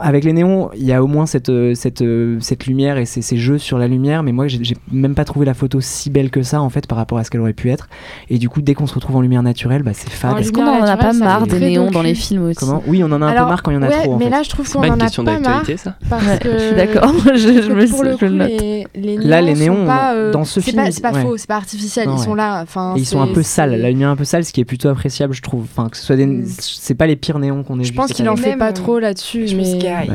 [0.00, 3.04] avec les néons, il y a au moins cette, euh, cette, euh, cette lumière et
[3.04, 6.10] ces, ces jeux sur la lumière, mais moi j'ai même pas trouvé la photo si
[6.10, 7.88] belle que ça en fait par rapport à ce qu'elle aurait pu être.
[8.30, 10.38] Et du coup, dès qu'on se retrouve en lumière naturelle, bah, c'est fade.
[10.38, 12.82] Est-ce qu'on en a pas marre des néons dans les films aussi Comment?
[12.86, 14.14] Oui, on en a un Alors, peu marre quand il y en a ouais, trop.
[14.14, 14.30] en mais fait.
[14.30, 15.42] là, je trouve qu'on en a question pas marre.
[15.58, 18.48] d'actualité, ça Parce Ouais, que je suis d'accord, je- me- pour le coup, le note.
[18.48, 21.36] les, les néons, Là, les néons, sont pas, euh, dans ce film, c'est pas faux,
[21.36, 22.60] c'est pas artificiel, ils sont là.
[22.62, 24.88] Enfin, ils sont un peu sales, la lumière un peu sale, ce qui est plutôt
[24.88, 25.64] appréciable, je trouve.
[25.64, 26.44] Enfin, que ce soit des, Mm.
[26.58, 29.46] c'est pas les pires néons qu'on ait Je pense qu'il en fait pas trop là-dessus,
[29.56, 30.08] mais Ouais.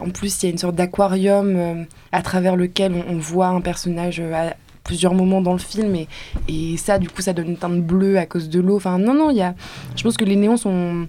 [0.00, 3.48] en plus, il y a une sorte d'aquarium euh, à travers lequel on, on voit
[3.48, 4.54] un personnage euh, à
[4.84, 6.08] plusieurs moments dans le film et,
[6.48, 8.76] et ça, du coup, ça donne une teinte bleue à cause de l'eau.
[8.76, 9.54] Enfin, non, non, il y a.
[9.96, 11.06] Je pense que les néons sont.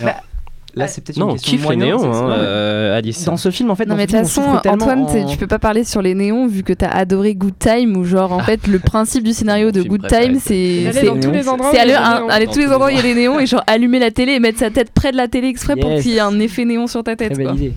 [0.00, 0.16] Bah,
[0.74, 3.24] Là, c'est peut-être Non, une on question kiffe de les néons, hein, euh, Alice.
[3.24, 5.46] Dans ce film, en fait, Non mais de toute on façon, Antoine, en- tu peux
[5.46, 8.66] pas parler sur les néons vu que t'as adoré Good Time ou genre en fait
[8.66, 10.06] le principe du scénario de Good.
[10.08, 11.70] Time c'est Aller c'est dans tous les endroits.
[11.72, 13.02] c'est où il aller, y a tous les tous les endroits où il y a
[13.02, 15.48] des néons et genre allumer la télé et mettre sa tête près de la télé
[15.48, 17.52] exprès pour qu'il y ait un effet néon sur ta tête Très quoi.
[17.52, 17.72] belle idée.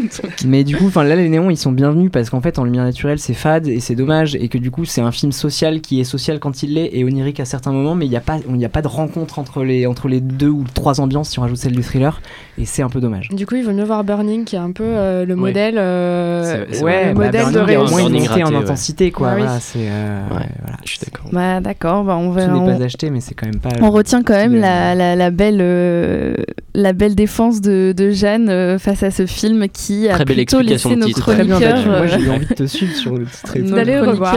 [0.46, 2.84] Mais du coup, enfin là, les néons, ils sont bienvenus parce qu'en fait, en lumière
[2.84, 6.00] naturelle, c'est fade et c'est dommage et que du coup, c'est un film social qui
[6.00, 8.38] est social quand il l'est et onirique à certains moments, mais il n'y a pas,
[8.48, 11.38] il n'y a pas de rencontre entre les entre les deux ou trois ambiances si
[11.38, 12.20] on rajoute celle du thriller
[12.58, 13.28] et c'est un peu dommage.
[13.30, 16.64] Du coup, il vaut mieux voir Burning, qui est un peu euh, le modèle, euh,
[16.82, 17.90] ouais, bah, modèle de au réussite.
[17.90, 18.62] moins une montée en raté, ouais.
[18.62, 19.28] intensité, quoi.
[19.28, 19.42] Bah oui.
[19.42, 20.46] Voilà, c'est euh, Ouais.
[20.60, 20.76] voilà.
[20.84, 21.28] Je suis d'accord.
[21.32, 23.70] Bah d'accord, bah on n'est on, pas acheté, mais c'est quand même pas.
[23.80, 26.34] on retient quand même stylé, la, la, la belle euh,
[26.74, 30.36] la belle défense de, de Jeanne euh, face à ce film qui a Très belle
[30.36, 31.32] plutôt explication laissé de nos titre.
[31.32, 31.86] Très bien chroniqueurs.
[31.86, 33.58] Moi, euh, j'ai eu envie de te suivre sur le titre.
[33.74, 34.36] D'aller le revoir.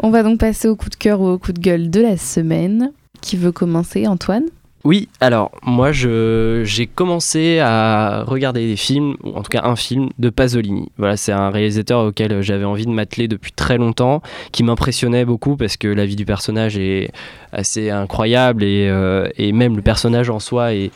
[0.00, 2.16] On va donc passer au coup de cœur ou au coup de gueule de la
[2.16, 2.92] semaine.
[3.20, 4.44] Qui veut commencer, Antoine?
[4.84, 10.08] Oui, alors moi j'ai commencé à regarder des films, ou en tout cas un film
[10.18, 10.90] de Pasolini.
[10.98, 15.56] Voilà, c'est un réalisateur auquel j'avais envie de m'atteler depuis très longtemps, qui m'impressionnait beaucoup
[15.56, 17.12] parce que la vie du personnage est
[17.52, 20.90] assez incroyable et, euh, même le personnage en soi est,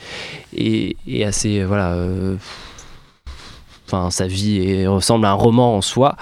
[1.24, 1.92] assez voilà.
[1.92, 2.36] euh,
[3.86, 6.16] Enfin, sa vie est- ressemble à un roman en soi.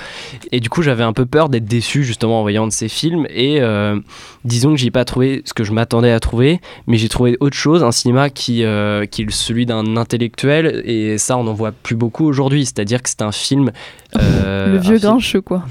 [0.53, 3.27] Et du coup, j'avais un peu peur d'être déçu justement en voyant de ces films.
[3.31, 3.99] Et euh,
[4.45, 7.57] disons que j'ai pas trouvé ce que je m'attendais à trouver, mais j'ai trouvé autre
[7.57, 10.83] chose, un cinéma qui, euh, qui est celui d'un intellectuel.
[10.85, 12.65] Et ça, on n'en voit plus beaucoup aujourd'hui.
[12.67, 13.71] C'est-à-dire que c'est un film.
[14.17, 15.65] euh, Le vieux grincheux, quoi.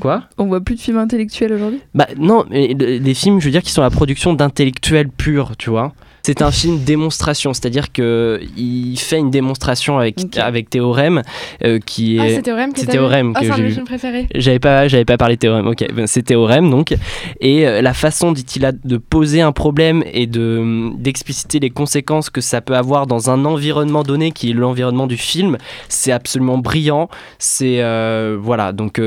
[0.00, 0.22] Quoi?
[0.38, 1.80] On voit plus de films intellectuels aujourd'hui?
[1.94, 5.56] Bah non, mais le- les films, je veux dire, qui sont la production d'intellectuels purs,
[5.56, 5.92] tu vois.
[6.28, 11.22] C'est un film démonstration, c'est-à-dire que il fait une démonstration avec, avec Théorème,
[11.64, 12.34] euh, qui Ah, est.
[12.34, 13.82] c'est Théorème que c'est Théorème Ah, que j'ai vu.
[13.82, 14.26] préférés.
[14.34, 15.66] J'avais pas, j'avais pas parlé de théorème.
[15.68, 16.94] Ok, ben, c'est théorème donc.
[17.40, 22.28] Et euh, la façon, dit-il, a de poser un problème et de d'expliciter les conséquences
[22.28, 25.56] que ça peut avoir dans un environnement donné, qui est l'environnement du film,
[25.88, 27.08] c'est absolument brillant.
[27.38, 28.72] C'est euh, voilà.
[28.72, 29.00] Donc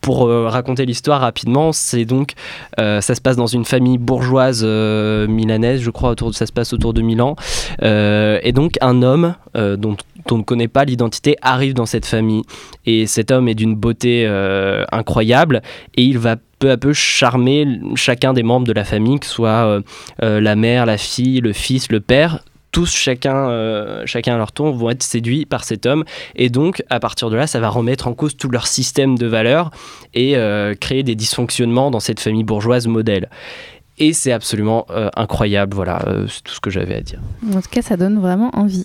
[0.00, 2.34] pour raconter l'histoire rapidement, c'est donc
[2.78, 4.64] ça se passe dans une famille bourgeoise
[5.28, 6.10] milanaise, je crois.
[6.10, 7.36] Autour, de- ça se passe autour de Milan.
[7.82, 9.96] Euh, et donc un homme euh, dont
[10.30, 12.42] on ne connaît pas l'identité arrive dans cette famille.
[12.86, 15.62] Et cet homme est d'une beauté euh, incroyable
[15.96, 19.32] et il va peu à peu charmer chacun des membres de la famille, que ce
[19.32, 19.80] soit
[20.20, 22.40] la mère, la fille, le fils, le père.
[22.72, 26.02] Tous, chacun, chacun à leur tour, vont être séduits par cet homme.
[26.34, 29.28] Et donc, à partir de là, ça va remettre en cause tout leur système de
[29.28, 29.70] valeurs
[30.14, 30.34] et
[30.80, 33.28] créer des dysfonctionnements dans cette famille bourgeoise modèle.
[33.98, 35.74] Et c'est absolument euh, incroyable.
[35.74, 37.20] Voilà, euh, c'est tout ce que j'avais à dire.
[37.54, 38.84] En tout cas, ça donne vraiment envie.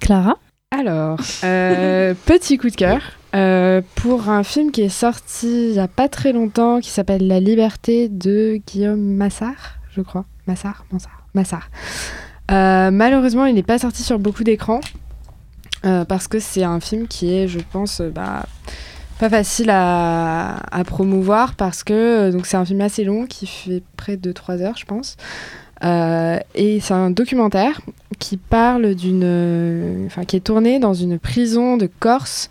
[0.00, 0.36] Clara?
[0.70, 3.00] Alors, euh, petit coup de cœur
[3.34, 7.26] euh, pour un film qui est sorti il n'y a pas très longtemps, qui s'appelle
[7.26, 10.24] La Liberté de Guillaume Massard, je crois.
[10.46, 11.70] Massard Massard Massard.
[12.50, 14.80] Euh, malheureusement, il n'est pas sorti sur beaucoup d'écrans
[15.84, 18.46] euh, parce que c'est un film qui est, je pense, euh, bah,
[19.20, 20.56] pas facile à,
[20.86, 24.78] promouvoir parce que euh, c'est un film assez long qui fait près de 3 heures,
[24.78, 25.18] je pense.
[25.84, 27.82] Euh, et c'est un documentaire
[28.18, 32.50] qui parle d'une, euh, enfin qui est tourné dans une prison de Corse.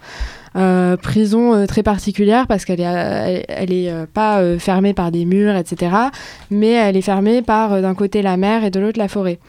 [1.01, 5.95] Prison très particulière parce qu'elle est, elle, est pas fermée par des murs, etc.
[6.51, 9.39] Mais elle est fermée par d'un côté la mer et de l'autre la forêt.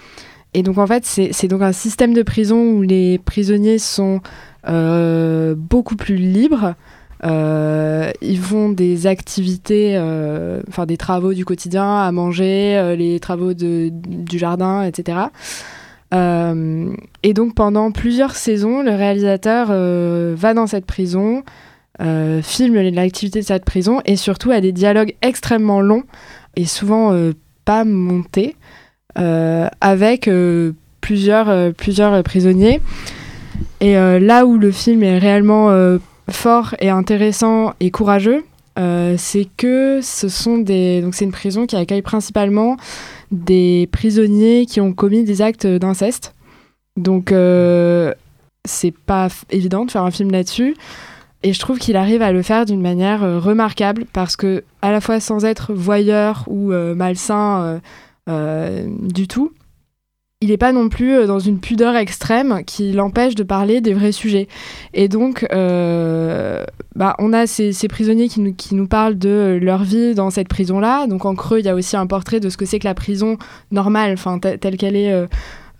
[0.54, 4.20] Et donc en fait, c'est donc un système de prison où les prisonniers sont
[4.62, 6.76] beaucoup plus libres.
[7.24, 13.20] Euh, ils font des activités, euh, enfin des travaux du quotidien, à manger, euh, les
[13.20, 15.18] travaux de, du jardin, etc.
[16.12, 21.44] Et donc pendant plusieurs saisons, le réalisateur va dans cette prison,
[22.00, 26.02] euh, filme l'activité de cette prison et surtout a des dialogues extrêmement longs
[26.56, 27.14] et souvent
[27.64, 28.56] pas montés
[29.14, 30.28] avec
[31.00, 32.80] plusieurs, plusieurs prisonniers.
[33.80, 35.70] Et là où le film est réellement
[36.32, 38.44] fort et intéressant et courageux,
[38.78, 42.76] euh, c'est que ce sont des donc c'est une prison qui accueille principalement
[43.30, 46.34] des prisonniers qui ont commis des actes d'inceste.
[46.96, 48.14] Donc euh,
[48.64, 50.76] c'est pas évident de faire un film là-dessus.
[51.42, 54.92] Et je trouve qu'il arrive à le faire d'une manière euh, remarquable parce que à
[54.92, 57.80] la fois sans être voyeur ou malsain
[58.28, 59.52] du tout,
[60.42, 63.92] il n'est pas non plus euh, dans une pudeur extrême qui l'empêche de parler des
[63.92, 64.48] vrais sujets.
[64.94, 66.64] Et donc, euh,
[66.96, 71.06] bah, on a ces, prisonniers qui nous, parlent de leur vie dans cette prison-là.
[71.06, 72.94] Donc en creux, il y a aussi un portrait de ce que c'est que la
[72.94, 73.36] prison
[73.70, 75.26] normale, enfin te- telle qu'elle est euh,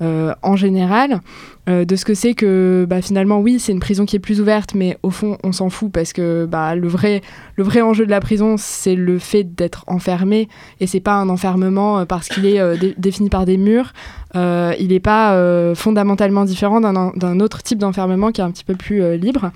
[0.03, 1.21] euh, en général,
[1.69, 4.41] euh, de ce que c'est que bah, finalement, oui, c'est une prison qui est plus
[4.41, 7.21] ouverte, mais au fond, on s'en fout parce que bah, le, vrai,
[7.57, 10.49] le vrai enjeu de la prison, c'est le fait d'être enfermé
[10.81, 13.93] et c'est pas un enfermement euh, parce qu'il est dé- défini par des murs.
[14.35, 19.19] Il n'est pas fondamentalement différent d'un autre type d'enfermement qui est un petit peu plus
[19.19, 19.51] libre.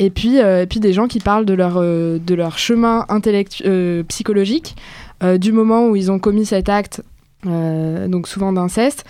[0.00, 4.02] Et puis, et puis des gens qui parlent de leur, de leur chemin intellectu- euh,
[4.04, 4.74] psychologique,
[5.38, 7.02] du moment où ils ont commis cet acte,
[7.44, 9.04] donc souvent d'inceste,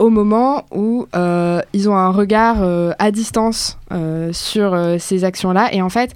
[0.00, 5.68] au moment où euh, ils ont un regard euh, à distance euh, sur ces actions-là.
[5.72, 6.14] Et en fait,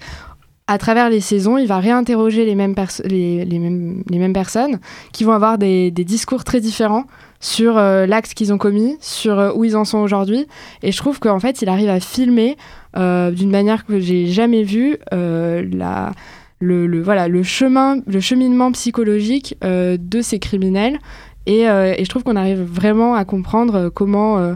[0.66, 2.74] à travers les saisons, il va réinterroger les mêmes,
[3.04, 4.80] les, mêmes, les mêmes personnes
[5.12, 7.04] qui vont avoir des, discours très différents
[7.40, 10.46] sur l'acte qu'ils ont commis, sur où ils en sont aujourd'hui.
[10.82, 12.56] Et je trouve qu'en fait, il arrive à filmer
[12.96, 16.12] d'une manière que j'ai jamais vue la,
[16.60, 20.98] le, le- voilà, le, chemin, le cheminement psychologique de ces criminels.
[21.46, 24.54] Et, euh, et je trouve qu'on arrive vraiment à comprendre euh, comment, euh,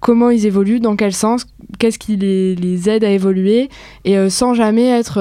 [0.00, 1.46] comment ils évoluent, dans quel sens,
[1.78, 3.68] qu'est-ce qui les, les aide à évoluer,
[4.04, 5.18] et sans jamais être...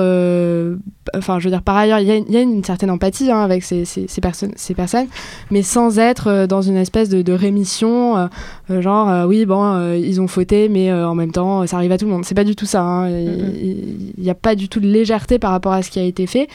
[1.16, 2.90] Enfin, je veux dire, par ailleurs, il y, a une- il y a une certaine
[2.92, 5.08] empathie hein, avec ces, ces, ces personnes, ces personnes,
[5.52, 8.28] mais sans être euh, dans une espèce de, de rémission, euh,
[8.72, 11.92] euh, genre, euh, oui, bon, euh, ils ont fauté, mais en même temps, ça arrive
[11.92, 12.26] à tout le monde.
[12.26, 12.82] C'est pas du tout ça.
[12.82, 13.10] hein.
[13.10, 16.28] Il n'y a pas du tout de légèreté par rapport à ce qui a été
[16.28, 16.48] fait,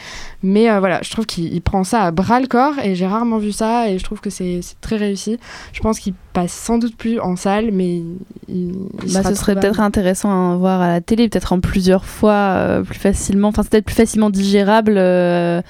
[0.42, 3.38] mais voilà, je trouve qu'il il prend ça à bras le corps, et j'ai rarement
[3.38, 5.38] vu ça, et je trouve que c'est très réussi.
[5.72, 8.16] Je pense qu'il passe sans doute plus en salle, mais il,
[8.48, 8.72] il
[9.12, 12.98] Bah, ce serait peut-être intéressant à voir à la télé, peut-être en plusieurs fois, plus
[12.98, 13.48] facilement.
[13.48, 15.62] Enfin, c'est peut-être plus facilement digérable euh,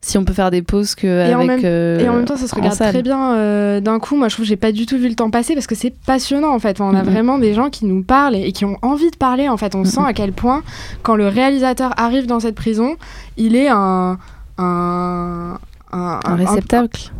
[0.00, 2.36] si on peut faire des pauses que Et en, même, euh, et en même temps,
[2.36, 2.92] ça se regarde salle.
[2.92, 4.16] très bien euh, d'un coup.
[4.16, 5.92] Moi, je trouve que j'ai pas du tout vu le temps passer parce que c'est
[6.06, 6.80] passionnant en fait.
[6.80, 9.48] On a vraiment des gens qui nous parlent et, et qui ont envie de parler.
[9.48, 10.62] En fait, on sent à quel point,
[11.02, 12.96] quand le réalisateur arrive dans cette prison,
[13.36, 14.18] il est un.
[14.58, 15.58] un
[15.92, 17.10] un, Un réceptacle.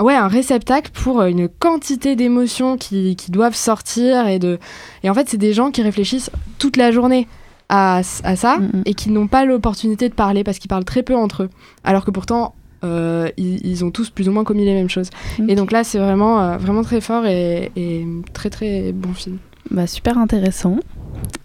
[0.00, 4.58] ouais, un réceptacle pour une quantité d'émotions qui, qui doivent sortir et de
[5.02, 7.26] et en fait c'est des gens qui réfléchissent toute la journée
[7.68, 11.14] à, à ça et qui n'ont pas l'opportunité de parler parce qu'ils parlent très peu
[11.16, 11.50] entre eux.
[11.84, 12.54] Alors que pourtant
[12.84, 15.10] euh, ils, ils ont tous plus ou moins commis les mêmes choses.
[15.48, 19.38] Et donc là c'est vraiment euh, vraiment très fort et, et très très bon film.
[19.70, 20.76] Bah, super intéressant.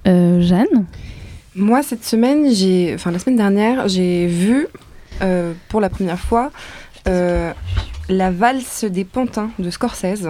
[0.07, 0.85] Euh, Jeanne?
[1.55, 4.67] Moi, cette semaine, j'ai, enfin la semaine dernière, j'ai vu
[5.21, 6.51] euh, pour la première fois
[7.07, 7.51] euh,
[8.09, 10.29] la valse des pantins de Scorsese.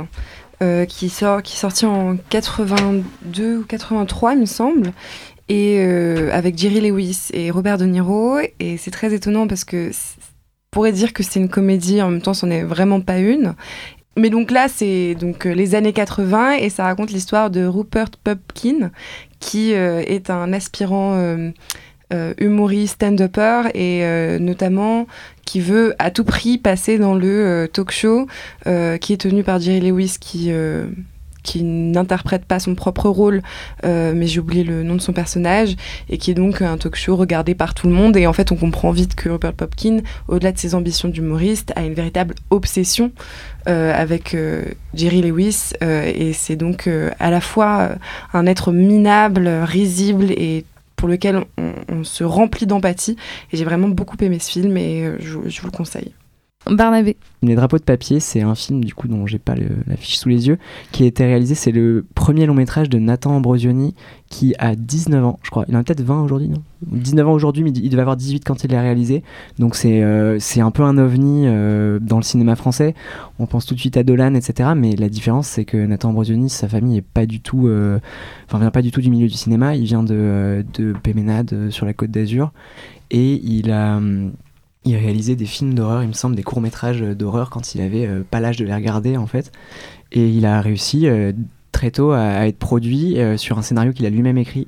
[0.61, 4.91] euh, qui, sort, qui est sorti en 82 ou 83, il me semble,
[5.49, 8.37] et euh, avec Jerry Lewis et Robert De Niro.
[8.59, 12.09] Et c'est très étonnant parce que c- on pourrait dire que c'est une comédie, en
[12.09, 13.55] même temps, c'en est vraiment pas une.
[14.17, 18.09] Mais donc là, c'est donc euh, les années 80 et ça raconte l'histoire de Rupert
[18.23, 18.91] Pupkin,
[19.39, 21.17] qui euh, est un aspirant
[22.39, 25.07] humoriste, stand-upper et notamment
[25.45, 28.27] qui veut à tout prix passer dans le talk show
[28.65, 30.49] qui est tenu par Jerry Lewis qui
[31.47, 33.41] qui n'interprète pas son propre rôle,
[33.85, 35.75] euh, mais j'ai oublié le nom de son personnage,
[36.09, 38.17] et qui est donc un talk show regardé par tout le monde.
[38.17, 41.85] Et en fait, on comprend vite que Rupert Popkin, au-delà de ses ambitions d'humoriste, a
[41.85, 43.11] une véritable obsession
[43.69, 45.71] euh, avec euh, Jerry Lewis.
[45.81, 46.89] et c'est donc
[47.19, 47.91] à la fois
[48.33, 50.65] un être minable, risible et
[50.97, 53.15] pour lequel on, se remplit d'empathie.
[53.51, 56.11] Et j'ai vraiment beaucoup aimé ce film et je vous le conseille.
[56.71, 57.17] Barnabé.
[57.43, 59.55] Les drapeaux de papier, c'est un film du coup dont j'ai pas
[59.85, 60.57] l'affiche sous les yeux,
[60.91, 61.55] qui a été réalisé.
[61.55, 63.93] C'est le premier long métrage de Nathan Ambrosioni
[64.29, 65.65] qui a 19 ans, je crois.
[65.67, 66.61] Il en a peut-être 20 aujourd'hui, non?
[66.85, 69.23] 19 ans aujourd'hui, mais il devait avoir 18 quand il l'a réalisé.
[69.57, 72.93] Donc c'est euh, un peu un ovni euh, dans le cinéma français.
[73.39, 74.71] On pense tout de suite à Dolan, etc.
[74.75, 77.99] Mais la différence, c'est que Nathan Ambrosioni, sa famille est pas du tout, euh,
[78.47, 79.75] enfin vient pas du tout du milieu du cinéma.
[79.75, 82.51] Il vient de, euh, de Péménade sur la Côte d'Azur
[83.11, 84.33] et il a hum,
[84.87, 88.23] il réalisait des films d'horreur, il me semble, des courts-métrages d'horreur quand il avait euh,
[88.29, 89.51] pas l'âge de les regarder en fait.
[90.11, 91.33] Et il a réussi euh,
[91.71, 94.67] très tôt à, être produit euh, sur un scénario qu'il a lui-même écrit.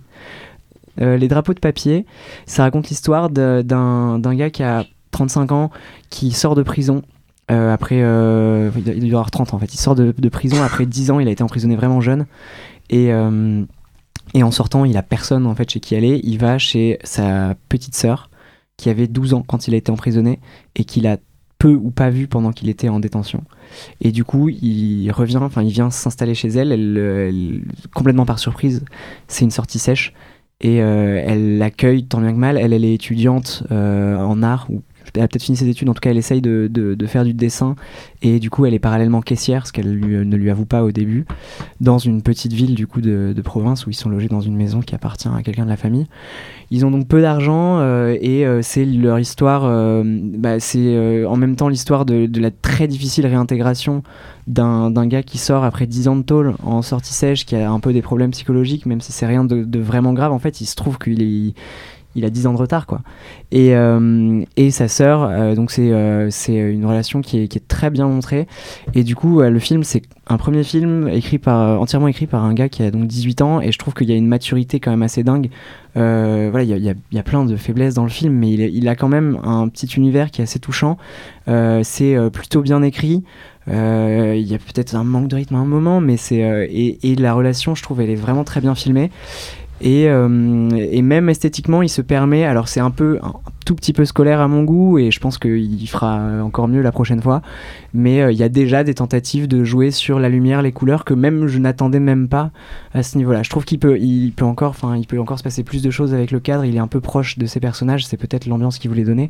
[0.98, 2.06] Les drapeaux de papier,
[2.46, 5.72] ça raconte l'histoire d'un gars qui a 35 ans,
[6.10, 7.04] qui sort de prison.
[7.48, 9.74] après, il doit- avoir 30 en fait.
[9.74, 12.26] Il sort de, prison après 10 ans, il a été emprisonné vraiment jeune.
[12.90, 13.12] Et,
[14.34, 16.20] et en sortant, il a personne en fait chez qui aller.
[16.26, 18.29] Il va chez sa petite sœur
[18.80, 20.40] qui avait 12 ans quand il a été emprisonné
[20.78, 21.18] et qu'il a
[21.58, 23.44] peu ou pas vu pendant qu'il était en détention.
[24.00, 27.62] Et du coup, il revient, enfin, il vient s'installer chez elle,
[27.94, 28.86] complètement par surprise.
[29.28, 30.14] C'est une sortie sèche
[30.62, 32.58] et euh, elle l'accueille tant bien que mal.
[32.58, 34.82] Elle, elle est étudiante euh, en art ou
[35.16, 37.34] elle a peut-être fini ses études, en tout cas elle essaye de, de- faire du
[37.34, 37.76] dessin
[38.22, 41.26] et du coup elle est parallèlement caissière, ce qu'elle ne lui avoue pas au début,
[41.82, 44.82] dans une petite ville du coup de, province où ils sont logés dans une maison
[44.82, 46.07] qui appartient à quelqu'un de la famille.
[46.72, 51.36] Ils ont donc peu d'argent euh, et euh, c'est leur histoire, euh, bah, c'est en
[51.36, 54.03] même temps l'histoire de, la très difficile réintégration
[54.47, 57.72] d'un d'un gars qui sort après 10 ans de tôle en sortie sèche, qui a
[57.72, 60.32] un peu des problèmes psychologiques, même si c'est rien de, de vraiment grave.
[60.32, 61.53] En fait, il se trouve qu'il est
[62.16, 63.01] il a 10 ans de retard quoi.
[63.51, 67.68] Et, euh, et sa sœur, euh, donc c'est euh, une relation qui est, qui est
[67.68, 68.47] très bien montrée.
[68.93, 72.43] Et du coup, euh, le film, c'est un premier film écrit par, entièrement écrit par
[72.43, 73.62] un gars qui a donc 18 ans.
[73.62, 75.49] Et je trouve qu'il y a une maturité quand même assez dingue.
[75.95, 78.88] Voilà, il y y y a plein de faiblesses dans le film, mais il, il
[78.88, 80.97] a quand même un petit univers qui est assez touchant.
[81.47, 83.24] C'est plutôt bien écrit.
[83.68, 86.38] Il y a peut-être un manque de rythme à un moment, mais c'est
[86.72, 89.10] et, et la relation, je trouve, elle est vraiment très bien filmée.
[89.82, 92.44] Et, euh, et même esthétiquement, il se permet.
[92.44, 93.34] Alors, c'est un peu, un
[93.66, 96.92] tout petit peu scolaire à mon goût, et je pense qu'il fera encore mieux la
[96.92, 97.42] prochaine fois.
[97.94, 101.06] Mais euh, il y a déjà des tentatives de jouer sur la lumière, les couleurs,
[101.06, 102.52] que même je n'attendais même pas
[102.94, 103.44] à ce niveau-là.
[103.44, 104.76] Je trouve qu'il peut, il peut encore,
[105.08, 106.66] peut encore se passer plus de choses avec le cadre.
[106.66, 108.06] Il est un peu proche de ses personnages.
[108.06, 109.30] C'est peut-être l'ambiance qu'il voulait donner,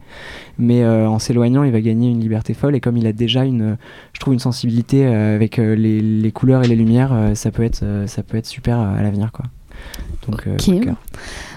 [0.57, 2.75] mais euh, en s'éloignant, il va gagner une liberté folle.
[2.75, 3.77] Et comme il a déjà une,
[4.13, 8.23] je trouve une sensibilité avec les, les couleurs et les lumières, ça peut être, ça
[8.23, 9.45] peut être super à l'avenir, quoi.
[10.27, 10.63] Donc, euh, Ok.
[10.65, 10.95] coup de cœur.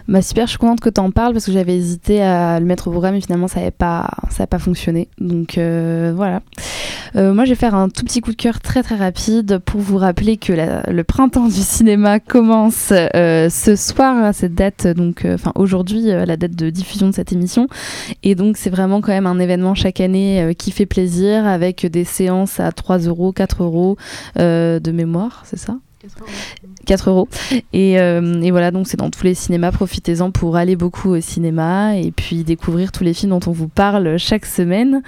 [0.08, 2.66] Bah super, je suis contente que tu en parles parce que j'avais hésité à le
[2.66, 5.08] mettre au programme et finalement ça n'avait pas, ça pas fonctionné.
[5.18, 6.42] Donc euh, voilà.
[7.14, 9.80] Euh, moi je vais faire un tout petit coup de cœur très très rapide pour
[9.80, 15.24] vous rappeler que la- le printemps du cinéma commence ce soir à cette date, donc
[15.24, 17.68] enfin aujourd'hui la date de diffusion de cette émission.
[18.24, 22.04] Et donc c'est vraiment quand même un événement chaque année qui fait plaisir avec des
[22.04, 23.96] séances à 3 euros, 4 euros
[24.36, 25.76] de mémoire, c'est ça?
[26.86, 27.28] 4 euros.
[27.72, 29.72] Et, euh, et voilà, donc c'est dans tous les cinémas.
[29.72, 33.68] Profitez-en pour aller beaucoup au cinéma et puis découvrir tous les films dont on vous
[33.68, 35.02] parle chaque semaine.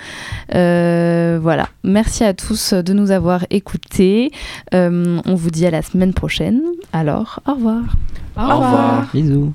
[0.55, 1.69] Euh, voilà.
[1.83, 4.31] Merci à tous de nous avoir écoutés.
[4.73, 6.63] Euh, on vous dit à la semaine prochaine.
[6.93, 7.85] Alors, au revoir.
[9.13, 9.53] Bisous.